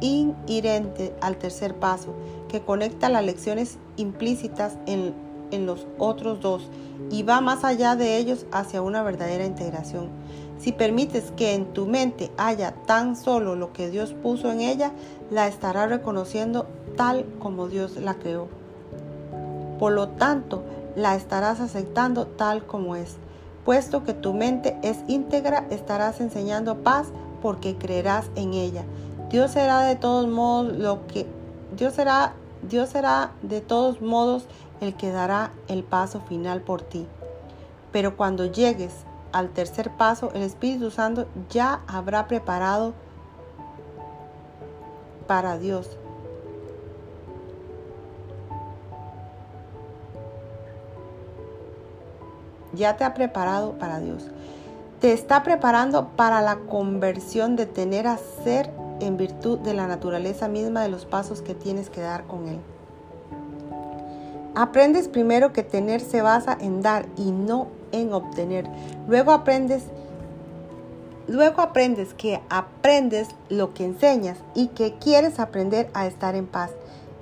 inherente 0.00 1.14
al 1.20 1.36
tercer 1.36 1.74
paso, 1.74 2.14
que 2.48 2.60
conecta 2.60 3.08
las 3.08 3.24
lecciones 3.24 3.78
implícitas 3.96 4.76
en, 4.86 5.14
en 5.50 5.66
los 5.66 5.86
otros 5.98 6.40
dos 6.40 6.68
y 7.10 7.22
va 7.22 7.40
más 7.40 7.64
allá 7.64 7.96
de 7.96 8.16
ellos 8.16 8.46
hacia 8.52 8.82
una 8.82 9.02
verdadera 9.02 9.44
integración. 9.44 10.08
Si 10.58 10.72
permites 10.72 11.32
que 11.36 11.54
en 11.54 11.66
tu 11.72 11.86
mente 11.86 12.30
haya 12.38 12.72
tan 12.86 13.16
solo 13.16 13.54
lo 13.54 13.72
que 13.72 13.90
Dios 13.90 14.14
puso 14.14 14.50
en 14.50 14.60
ella, 14.60 14.92
la 15.30 15.46
estarás 15.46 15.88
reconociendo 15.90 16.66
tal 16.96 17.26
como 17.38 17.68
Dios 17.68 17.96
la 17.96 18.14
creó. 18.14 18.48
Por 19.78 19.92
lo 19.92 20.08
tanto, 20.08 20.62
la 20.96 21.16
estarás 21.16 21.60
aceptando 21.60 22.26
tal 22.26 22.64
como 22.64 22.96
es. 22.96 23.16
Puesto 23.64 24.04
que 24.04 24.12
tu 24.12 24.34
mente 24.34 24.76
es 24.82 24.98
íntegra, 25.08 25.66
estarás 25.70 26.20
enseñando 26.20 26.82
paz 26.82 27.08
porque 27.40 27.76
creerás 27.76 28.30
en 28.34 28.52
ella. 28.52 28.84
Dios 29.30 29.52
será 29.52 29.80
de 29.80 29.96
todos 29.96 30.28
modos 30.28 30.76
lo 30.76 31.06
que 31.06 31.26
Dios 31.76 31.94
será 31.94 32.34
Dios 32.68 32.88
será 32.90 33.32
de 33.42 33.60
todos 33.60 34.00
modos 34.00 34.46
el 34.80 34.94
que 34.94 35.10
dará 35.10 35.50
el 35.68 35.82
paso 35.82 36.20
final 36.22 36.62
por 36.62 36.82
ti. 36.82 37.06
Pero 37.92 38.16
cuando 38.16 38.46
llegues 38.46 38.92
al 39.32 39.50
tercer 39.50 39.90
paso, 39.90 40.30
el 40.34 40.42
Espíritu 40.42 40.90
Santo 40.90 41.26
ya 41.50 41.80
habrá 41.86 42.26
preparado 42.26 42.94
para 45.26 45.58
Dios 45.58 45.98
ya 52.74 52.96
te 52.96 53.04
ha 53.04 53.14
preparado 53.14 53.72
para 53.72 54.00
Dios. 54.00 54.30
Te 55.00 55.12
está 55.12 55.42
preparando 55.42 56.08
para 56.16 56.40
la 56.40 56.56
conversión 56.56 57.56
de 57.56 57.66
tener 57.66 58.06
a 58.06 58.18
ser 58.44 58.70
en 59.00 59.16
virtud 59.16 59.58
de 59.58 59.74
la 59.74 59.86
naturaleza 59.86 60.48
misma 60.48 60.82
de 60.82 60.88
los 60.88 61.04
pasos 61.04 61.42
que 61.42 61.54
tienes 61.54 61.90
que 61.90 62.00
dar 62.00 62.24
con 62.24 62.48
Él. 62.48 62.58
Aprendes 64.54 65.08
primero 65.08 65.52
que 65.52 65.62
tener 65.62 66.00
se 66.00 66.22
basa 66.22 66.56
en 66.60 66.80
dar 66.80 67.06
y 67.16 67.32
no 67.32 67.68
en 67.92 68.12
obtener. 68.12 68.66
Luego 69.08 69.32
aprendes 69.32 69.84
Luego 71.26 71.62
aprendes 71.62 72.12
que 72.12 72.42
aprendes 72.50 73.28
lo 73.48 73.72
que 73.72 73.84
enseñas 73.84 74.36
y 74.54 74.68
que 74.68 74.94
quieres 74.98 75.40
aprender 75.40 75.88
a 75.94 76.06
estar 76.06 76.34
en 76.34 76.46
paz. 76.46 76.70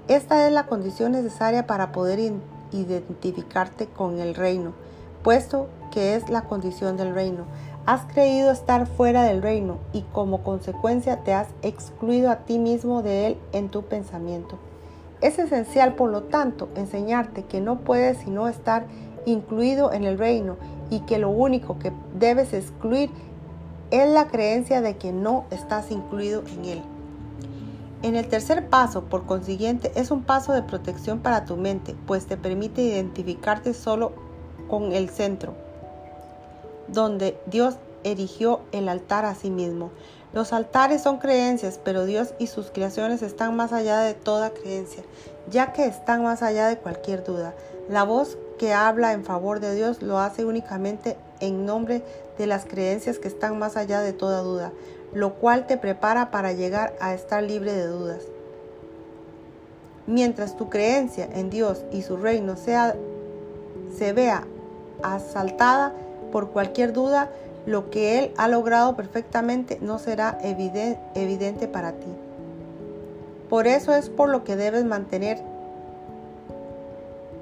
Esta 0.09 0.47
es 0.47 0.53
la 0.53 0.67
condición 0.67 1.13
necesaria 1.13 1.69
para 1.69 1.93
poder 1.93 2.19
identificarte 2.73 3.87
con 3.87 4.19
el 4.19 4.35
reino 4.35 4.73
puesto 5.23 5.69
que 5.91 6.15
es 6.15 6.29
la 6.29 6.43
condición 6.43 6.97
del 6.97 7.15
reino. 7.15 7.45
Has 7.85 8.05
creído 8.05 8.51
estar 8.51 8.87
fuera 8.87 9.25
del 9.25 9.43
reino 9.43 9.79
y 9.93 10.03
como 10.13 10.43
consecuencia 10.43 11.25
te 11.25 11.33
has 11.33 11.49
excluido 11.63 12.31
a 12.31 12.37
ti 12.41 12.59
mismo 12.59 13.03
de 13.03 13.27
él 13.27 13.37
en 13.53 13.69
tu 13.69 13.83
pensamiento. 13.83 14.59
Es 15.21 15.39
esencial, 15.39 15.95
por 15.95 16.11
lo 16.11 16.25
tanto, 16.25 16.69
enseñarte 16.75 17.45
que 17.45 17.61
no 17.61 17.81
puedes 17.81 18.19
sino 18.19 18.49
estar 18.49 18.87
incluido 19.25 19.93
en 19.93 20.05
el 20.05 20.19
reino 20.19 20.57
y 20.91 21.01
que 21.01 21.19
lo 21.19 21.31
único 21.31 21.79
que 21.79 21.93
debes 22.19 22.53
excluir 22.53 23.11
es 23.91 24.09
la 24.09 24.27
creencia 24.27 24.81
de 24.81 24.97
que 24.97 25.13
no 25.13 25.45
estás 25.51 25.91
incluido 25.91 26.43
en 26.47 26.65
él. 26.65 26.83
En 28.03 28.17
el 28.17 28.27
tercer 28.27 28.69
paso, 28.69 29.05
por 29.05 29.27
consiguiente, 29.27 29.93
es 29.95 30.11
un 30.11 30.23
paso 30.23 30.53
de 30.53 30.63
protección 30.63 31.21
para 31.21 31.45
tu 31.45 31.57
mente, 31.57 31.95
pues 32.07 32.27
te 32.27 32.37
permite 32.37 32.83
identificarte 32.83 33.75
solo 33.75 34.13
con 34.73 34.95
el 34.95 35.11
centro, 35.11 35.53
donde 36.89 37.39
Dios 37.45 37.75
erigió 38.05 38.61
el 38.73 38.89
altar 38.89 39.27
a 39.27 39.35
sí 39.35 39.51
mismo. 39.51 39.91
Los 40.33 40.55
altares 40.55 41.03
son 41.03 41.19
creencias, 41.19 41.79
pero 41.85 42.07
Dios 42.07 42.33
y 42.39 42.47
sus 42.47 42.71
creaciones 42.71 43.21
están 43.21 43.55
más 43.55 43.75
allá 43.75 44.01
de 44.01 44.15
toda 44.15 44.49
creencia, 44.49 45.03
ya 45.51 45.75
que 45.75 45.85
están 45.85 46.23
más 46.23 46.43
allá 46.43 46.69
de 46.69 46.79
cualquier 46.79 47.23
duda. 47.23 47.55
La 47.91 48.05
voz 48.05 48.39
que 48.59 48.73
habla 48.73 49.13
en 49.13 49.27
favor 49.27 49.61
de 49.61 49.75
Dios 49.75 50.01
lo 50.01 50.19
hace 50.19 50.47
únicamente 50.47 51.19
en 51.41 51.67
nombre 51.67 52.03
de 52.39 52.47
las 52.47 52.65
creencias 52.65 53.19
que 53.19 53.29
están 53.29 53.59
más 53.59 53.77
allá 53.77 54.01
de 54.01 54.15
toda 54.15 54.41
duda, 54.41 54.73
lo 55.13 55.35
cual 55.35 55.67
te 55.67 55.77
prepara 55.77 56.31
para 56.31 56.55
llegar 56.55 56.97
a 56.99 57.13
estar 57.13 57.43
libre 57.43 57.75
de 57.75 57.89
dudas. 57.89 58.23
Mientras 60.07 60.57
tu 60.57 60.71
creencia 60.71 61.29
en 61.31 61.51
Dios 61.51 61.85
y 61.93 62.01
su 62.01 62.17
reino 62.17 62.57
sea, 62.57 62.97
se 63.95 64.15
vea 64.15 64.47
asaltada 65.03 65.93
por 66.31 66.51
cualquier 66.51 66.93
duda, 66.93 67.31
lo 67.67 67.91
que 67.91 68.19
Él 68.19 68.33
ha 68.37 68.49
logrado 68.49 68.97
perfectamente 68.97 69.79
no 69.81 69.99
será 69.99 70.39
evidente 70.43 71.69
para 71.69 71.93
ti. 71.93 72.09
Por 73.49 73.67
eso 73.67 73.95
es 73.95 74.09
por 74.09 74.31
lo 74.31 74.45
que 74.45 74.57
debes 74.57 74.85
mantener, 74.85 75.43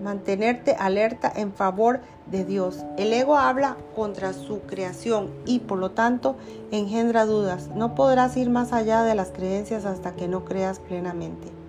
mantenerte 0.03 0.75
alerta 0.75 1.33
en 1.35 1.53
favor 1.53 2.01
de 2.27 2.44
Dios. 2.44 2.85
El 2.96 3.12
ego 3.12 3.37
habla 3.37 3.77
contra 3.94 4.33
su 4.33 4.61
creación 4.62 5.31
y 5.46 5.61
por 5.61 5.79
lo 5.79 5.92
tanto 5.92 6.37
engendra 6.70 7.27
dudas. 7.27 7.68
No 7.75 7.94
podrás 7.94 8.37
ir 8.37 8.51
más 8.51 8.73
allá 8.73 9.05
de 9.05 9.14
las 9.14 9.31
creencias 9.31 9.85
hasta 9.85 10.16
que 10.16 10.29
no 10.29 10.44
creas 10.44 10.81
plenamente. 10.81 11.60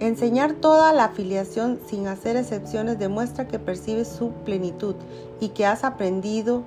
Enseñar 0.00 0.52
toda 0.52 0.92
la 0.92 1.06
afiliación 1.06 1.80
sin 1.88 2.06
hacer 2.06 2.36
excepciones 2.36 2.98
demuestra 3.00 3.48
que 3.48 3.58
percibes 3.58 4.06
su 4.06 4.30
plenitud 4.44 4.94
y 5.40 5.48
que 5.48 5.66
has 5.66 5.82
aprendido 5.82 6.62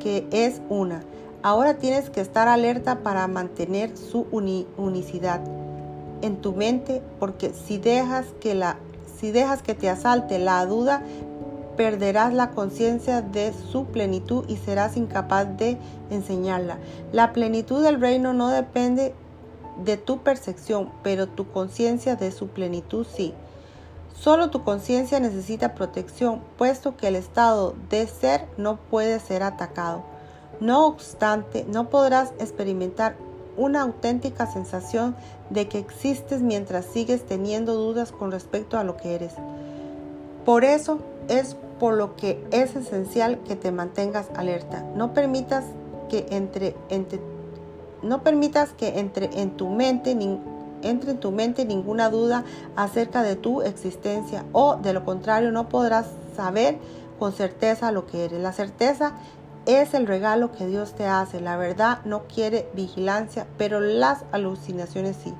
que 0.00 0.26
es 0.30 0.62
una. 0.70 1.02
Ahora 1.42 1.74
tienes 1.74 2.08
que 2.08 2.22
estar 2.22 2.48
alerta 2.48 3.00
para 3.00 3.28
mantener 3.28 3.96
su 3.96 4.26
unicidad 4.30 5.40
en 6.22 6.36
tu 6.36 6.52
mente 6.54 7.02
porque 7.18 7.50
si 7.50 7.76
dejas 7.78 8.26
que 8.40 8.54
la 8.54 8.78
si 9.18 9.30
dejas 9.30 9.62
que 9.62 9.74
te 9.74 9.88
asalte 9.88 10.38
la 10.38 10.64
duda 10.66 11.02
perderás 11.76 12.32
la 12.32 12.50
conciencia 12.50 13.22
de 13.22 13.52
su 13.52 13.86
plenitud 13.86 14.44
y 14.48 14.56
serás 14.56 14.96
incapaz 14.96 15.56
de 15.56 15.78
enseñarla. 16.10 16.78
La 17.12 17.32
plenitud 17.32 17.82
del 17.82 18.00
reino 18.00 18.32
no 18.32 18.48
depende 18.48 19.14
de 19.76 19.96
tu 19.96 20.18
percepción, 20.18 20.90
pero 21.02 21.26
tu 21.26 21.50
conciencia 21.50 22.16
de 22.16 22.30
su 22.30 22.48
plenitud 22.48 23.06
sí. 23.06 23.34
Solo 24.14 24.50
tu 24.50 24.62
conciencia 24.62 25.18
necesita 25.20 25.74
protección, 25.74 26.40
puesto 26.56 26.96
que 26.96 27.08
el 27.08 27.16
estado 27.16 27.74
de 27.90 28.06
ser 28.06 28.46
no 28.56 28.76
puede 28.76 29.18
ser 29.18 29.42
atacado. 29.42 30.02
No 30.60 30.86
obstante, 30.86 31.64
no 31.68 31.88
podrás 31.88 32.32
experimentar 32.38 33.16
una 33.56 33.82
auténtica 33.82 34.46
sensación 34.46 35.16
de 35.50 35.68
que 35.68 35.78
existes 35.78 36.40
mientras 36.40 36.86
sigues 36.86 37.26
teniendo 37.26 37.74
dudas 37.74 38.12
con 38.12 38.30
respecto 38.30 38.78
a 38.78 38.84
lo 38.84 38.96
que 38.96 39.14
eres. 39.14 39.32
Por 40.44 40.64
eso 40.64 40.98
es 41.28 41.56
por 41.78 41.94
lo 41.94 42.16
que 42.16 42.44
es 42.50 42.76
esencial 42.76 43.40
que 43.42 43.56
te 43.56 43.72
mantengas 43.72 44.28
alerta. 44.36 44.84
No 44.94 45.12
permitas 45.14 45.64
que 46.08 46.26
entre, 46.30 46.76
entre 46.90 47.18
no 48.02 48.22
permitas 48.22 48.72
que 48.72 48.98
entre 48.98 49.30
en 49.40 49.56
tu 49.56 49.68
mente 49.68 50.16
entre 50.82 51.12
en 51.12 51.20
tu 51.20 51.30
mente 51.30 51.64
ninguna 51.64 52.10
duda 52.10 52.44
acerca 52.76 53.22
de 53.22 53.36
tu 53.36 53.62
existencia 53.62 54.44
o 54.52 54.76
de 54.76 54.92
lo 54.92 55.04
contrario 55.04 55.52
no 55.52 55.68
podrás 55.68 56.06
saber 56.36 56.78
con 57.18 57.32
certeza 57.32 57.92
lo 57.92 58.06
que 58.06 58.24
eres. 58.24 58.40
La 58.40 58.52
certeza 58.52 59.12
es 59.66 59.94
el 59.94 60.06
regalo 60.06 60.50
que 60.50 60.66
Dios 60.66 60.94
te 60.94 61.06
hace. 61.06 61.40
La 61.40 61.56
verdad 61.56 62.00
no 62.04 62.24
quiere 62.24 62.68
vigilancia, 62.74 63.46
pero 63.58 63.80
las 63.80 64.24
alucinaciones 64.32 65.16
sí. 65.22 65.32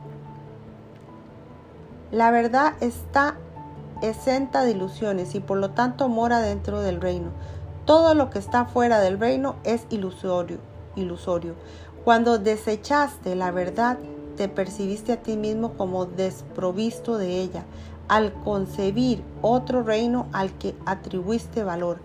La 2.13 2.31
verdad 2.31 2.75
está 2.81 3.37
exenta 4.03 4.65
de 4.65 4.73
ilusiones 4.73 5.35
y 5.35 5.41
por 5.41 5.59
lo 5.59 5.71
tanto 5.71 6.09
mora 6.09 6.41
dentro 6.41 6.81
del 6.81 7.01
reino. 7.01 7.31
Todo 7.85 8.15
lo 8.15 8.31
que 8.31 8.39
está 8.39 8.65
fuera 8.65 9.01
del 9.01 9.19
reino 9.19 9.57
es 9.65 9.87
ilusorio, 9.91 10.59
ilusorio. 10.95 11.55
Cuando 12.05 12.39
desechaste 12.39 13.37
la 13.37 13.53
verdad, 13.53 13.97
te 14.37 14.49
percibiste 14.49 15.13
a 15.13 15.23
ti 15.23 15.37
mismo 15.37 15.75
como 15.75 16.07
desprovisto 16.07 17.17
de 17.17 17.41
ella, 17.41 17.65
al 18.09 18.33
concebir 18.33 19.23
otro 19.41 19.85
reino 19.85 20.27
al 20.33 20.53
que 20.59 20.75
atribuiste 20.85 21.63
valor. 21.63 22.01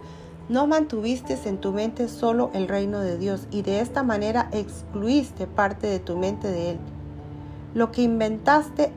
No 0.49 0.67
mantuviste 0.67 1.37
en 1.45 1.57
tu 1.57 1.71
mente 1.71 2.09
solo 2.09 2.51
el 2.53 2.67
reino 2.67 2.99
de 2.99 3.17
Dios 3.17 3.47
y 3.49 3.63
de 3.63 3.79
esta 3.79 4.03
manera 4.03 4.49
excluiste 4.51 5.47
parte 5.47 5.87
de 5.87 5.99
tu 5.99 6.15
mente 6.15 6.51
de 6.51 6.71
Él. 6.71 6.79
Lo 7.73 7.91
que 7.91 8.03
inventaste 8.03 8.91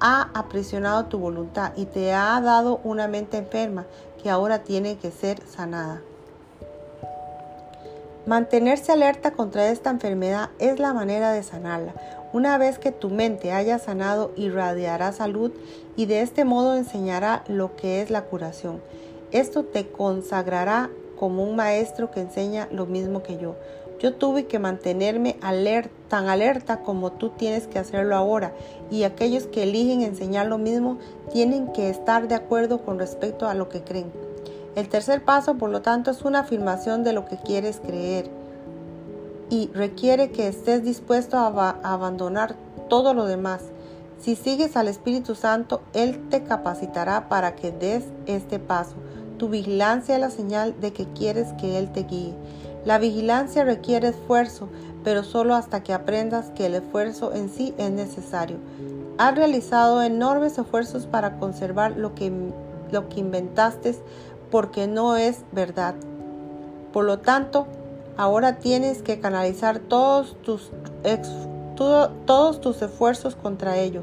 ha 0.00 0.30
aprisionado 0.34 1.04
tu 1.04 1.18
voluntad 1.18 1.72
y 1.76 1.84
te 1.84 2.14
ha 2.14 2.40
dado 2.40 2.80
una 2.82 3.08
mente 3.08 3.36
enferma 3.36 3.84
que 4.22 4.30
ahora 4.30 4.64
tiene 4.64 4.96
que 4.96 5.10
ser 5.10 5.40
sanada. 5.46 6.00
Mantenerse 8.26 8.90
alerta 8.90 9.30
contra 9.30 9.68
esta 9.70 9.90
enfermedad 9.90 10.50
es 10.58 10.80
la 10.80 10.92
manera 10.92 11.30
de 11.30 11.44
sanarla. 11.44 11.94
Una 12.32 12.58
vez 12.58 12.80
que 12.80 12.90
tu 12.90 13.08
mente 13.08 13.52
haya 13.52 13.78
sanado, 13.78 14.32
irradiará 14.34 15.12
salud 15.12 15.52
y 15.94 16.06
de 16.06 16.22
este 16.22 16.44
modo 16.44 16.74
enseñará 16.74 17.44
lo 17.46 17.76
que 17.76 18.02
es 18.02 18.10
la 18.10 18.22
curación. 18.22 18.82
Esto 19.30 19.62
te 19.62 19.86
consagrará 19.86 20.90
como 21.16 21.44
un 21.44 21.54
maestro 21.54 22.10
que 22.10 22.18
enseña 22.18 22.66
lo 22.72 22.86
mismo 22.86 23.22
que 23.22 23.38
yo. 23.38 23.54
Yo 24.00 24.12
tuve 24.12 24.46
que 24.46 24.58
mantenerme 24.58 25.38
tan 26.08 26.28
alerta 26.28 26.80
como 26.80 27.12
tú 27.12 27.30
tienes 27.30 27.68
que 27.68 27.78
hacerlo 27.78 28.16
ahora 28.16 28.52
y 28.90 29.04
aquellos 29.04 29.46
que 29.46 29.62
eligen 29.62 30.02
enseñar 30.02 30.46
lo 30.46 30.58
mismo 30.58 30.98
tienen 31.32 31.72
que 31.72 31.90
estar 31.90 32.26
de 32.26 32.34
acuerdo 32.34 32.84
con 32.84 32.98
respecto 32.98 33.46
a 33.46 33.54
lo 33.54 33.68
que 33.68 33.82
creen. 33.82 34.25
El 34.76 34.90
tercer 34.90 35.24
paso, 35.24 35.54
por 35.54 35.70
lo 35.70 35.80
tanto, 35.80 36.10
es 36.10 36.22
una 36.22 36.40
afirmación 36.40 37.02
de 37.02 37.14
lo 37.14 37.24
que 37.24 37.38
quieres 37.38 37.80
creer 37.80 38.30
y 39.48 39.70
requiere 39.72 40.30
que 40.30 40.48
estés 40.48 40.84
dispuesto 40.84 41.38
a, 41.38 41.70
abandonar 41.82 42.56
todo 42.90 43.14
lo 43.14 43.24
demás. 43.24 43.62
Si 44.20 44.36
sigues 44.36 44.76
al 44.76 44.88
Espíritu 44.88 45.34
Santo, 45.34 45.80
Él 45.94 46.28
te 46.28 46.42
capacitará 46.44 47.30
para 47.30 47.56
que 47.56 47.72
des 47.72 48.04
este 48.26 48.58
paso. 48.58 48.96
Tu 49.38 49.48
vigilancia 49.48 50.16
es 50.16 50.20
la 50.20 50.30
señal 50.30 50.78
de 50.78 50.92
que 50.92 51.06
quieres 51.06 51.54
que 51.54 51.78
Él 51.78 51.90
te 51.90 52.02
guíe. 52.02 52.34
La 52.84 52.98
vigilancia 52.98 53.64
requiere 53.64 54.08
esfuerzo, 54.08 54.68
pero 55.02 55.24
solo 55.24 55.54
hasta 55.54 55.82
que 55.82 55.94
aprendas 55.94 56.50
que 56.50 56.66
el 56.66 56.74
esfuerzo 56.74 57.32
en 57.32 57.48
sí 57.48 57.74
es 57.78 57.90
necesario. 57.90 58.58
Has 59.16 59.34
realizado 59.34 60.02
enormes 60.02 60.58
esfuerzos 60.58 61.06
para 61.06 61.38
conservar 61.38 61.96
lo 61.96 62.14
que, 62.14 62.30
lo 62.90 63.08
que 63.08 63.20
inventaste 63.20 63.96
porque 64.50 64.86
no 64.86 65.16
es 65.16 65.40
verdad. 65.52 65.94
Por 66.92 67.04
lo 67.04 67.18
tanto, 67.18 67.66
ahora 68.16 68.58
tienes 68.58 69.02
que 69.02 69.20
canalizar 69.20 69.78
todos 69.78 70.36
tus, 70.42 70.70
todos 71.76 72.60
tus 72.60 72.82
esfuerzos 72.82 73.36
contra 73.36 73.78
ello. 73.78 74.02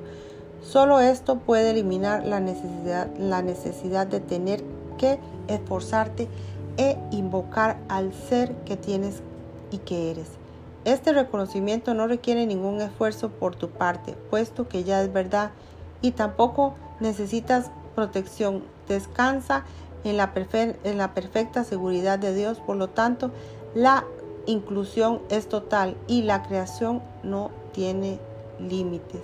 Solo 0.61 0.99
esto 1.01 1.39
puede 1.39 1.71
eliminar 1.71 2.25
la 2.25 2.39
necesidad, 2.39 3.07
la 3.17 3.41
necesidad 3.41 4.07
de 4.07 4.19
tener 4.19 4.63
que 4.97 5.19
esforzarte 5.47 6.27
e 6.77 6.97
invocar 7.11 7.77
al 7.89 8.13
ser 8.13 8.55
que 8.65 8.77
tienes 8.77 9.21
y 9.71 9.79
que 9.79 10.11
eres. 10.11 10.27
Este 10.85 11.13
reconocimiento 11.13 11.93
no 11.93 12.07
requiere 12.07 12.45
ningún 12.45 12.81
esfuerzo 12.81 13.29
por 13.29 13.55
tu 13.55 13.69
parte, 13.69 14.15
puesto 14.29 14.67
que 14.67 14.83
ya 14.83 15.01
es 15.01 15.11
verdad 15.11 15.51
y 16.01 16.11
tampoco 16.11 16.75
necesitas 16.99 17.71
protección. 17.95 18.63
Descansa 18.87 19.63
en 20.03 20.17
la, 20.17 20.31
en 20.83 20.97
la 20.97 21.13
perfecta 21.13 21.63
seguridad 21.63 22.19
de 22.19 22.33
Dios, 22.33 22.59
por 22.59 22.75
lo 22.75 22.89
tanto, 22.89 23.31
la 23.73 24.05
inclusión 24.45 25.21
es 25.29 25.47
total 25.47 25.95
y 26.07 26.23
la 26.23 26.43
creación 26.43 27.01
no 27.23 27.51
tiene 27.71 28.19
límites. 28.59 29.21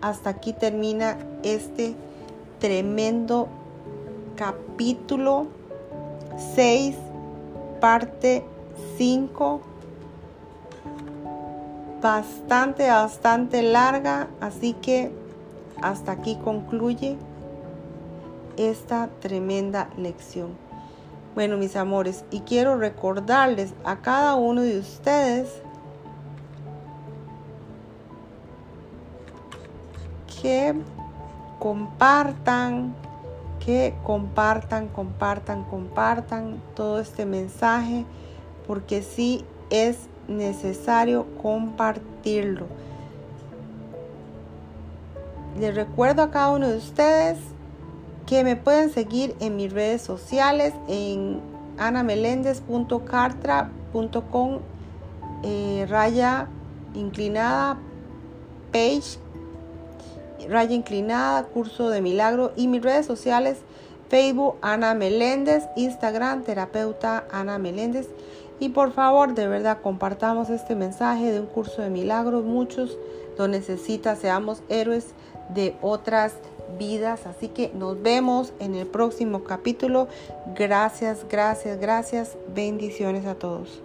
Hasta 0.00 0.30
aquí 0.30 0.52
termina 0.52 1.18
este 1.42 1.94
tremendo 2.58 3.48
capítulo 4.36 5.46
6, 6.54 6.96
parte 7.80 8.44
5. 8.96 9.60
Bastante, 12.00 12.88
bastante 12.88 13.62
larga, 13.62 14.28
así 14.40 14.72
que 14.72 15.10
hasta 15.82 16.12
aquí 16.12 16.36
concluye 16.42 17.18
esta 18.68 19.08
tremenda 19.20 19.88
lección. 19.96 20.50
Bueno, 21.34 21.56
mis 21.56 21.76
amores, 21.76 22.24
y 22.30 22.40
quiero 22.40 22.76
recordarles 22.76 23.72
a 23.84 23.96
cada 23.96 24.34
uno 24.34 24.62
de 24.62 24.78
ustedes 24.78 25.48
que 30.42 30.74
compartan, 31.58 32.94
que 33.64 33.94
compartan, 34.02 34.88
compartan, 34.88 35.64
compartan 35.64 36.60
todo 36.74 37.00
este 37.00 37.24
mensaje, 37.24 38.04
porque 38.66 39.02
sí 39.02 39.44
es 39.70 39.96
necesario 40.28 41.26
compartirlo. 41.40 42.66
Les 45.58 45.74
recuerdo 45.74 46.22
a 46.22 46.30
cada 46.30 46.50
uno 46.50 46.68
de 46.68 46.76
ustedes 46.76 47.38
que 48.30 48.42
me 48.44 48.54
pueden 48.54 48.92
seguir 48.92 49.34
en 49.40 49.56
mis 49.56 49.72
redes 49.72 50.02
sociales 50.02 50.72
en 50.86 51.40
anamelendez.cartra.com 51.78 54.58
eh, 55.42 55.86
raya 55.88 56.46
inclinada 56.94 57.76
page 58.70 59.18
raya 60.48 60.74
inclinada, 60.74 61.42
curso 61.42 61.90
de 61.90 62.00
milagro 62.00 62.52
y 62.54 62.68
mis 62.68 62.82
redes 62.82 63.04
sociales, 63.04 63.58
Facebook 64.08 64.54
Ana 64.62 64.94
Meléndez, 64.94 65.64
Instagram 65.76 66.44
terapeuta 66.44 67.24
Ana 67.32 67.58
Meléndez. 67.58 68.08
Y 68.58 68.70
por 68.70 68.92
favor, 68.92 69.34
de 69.34 69.46
verdad, 69.48 69.80
compartamos 69.82 70.48
este 70.50 70.76
mensaje 70.76 71.32
de 71.32 71.40
un 71.40 71.46
curso 71.46 71.82
de 71.82 71.90
milagros. 71.90 72.44
Muchos 72.44 72.96
lo 73.38 73.48
necesitan, 73.48 74.16
seamos 74.16 74.62
héroes 74.68 75.14
de 75.54 75.76
otras 75.80 76.34
vidas. 76.78 77.26
Así 77.26 77.48
que 77.48 77.70
nos 77.74 78.00
vemos 78.02 78.52
en 78.58 78.74
el 78.74 78.86
próximo 78.86 79.44
capítulo. 79.44 80.08
Gracias, 80.54 81.26
gracias, 81.28 81.78
gracias. 81.78 82.36
Bendiciones 82.54 83.26
a 83.26 83.34
todos. 83.34 83.82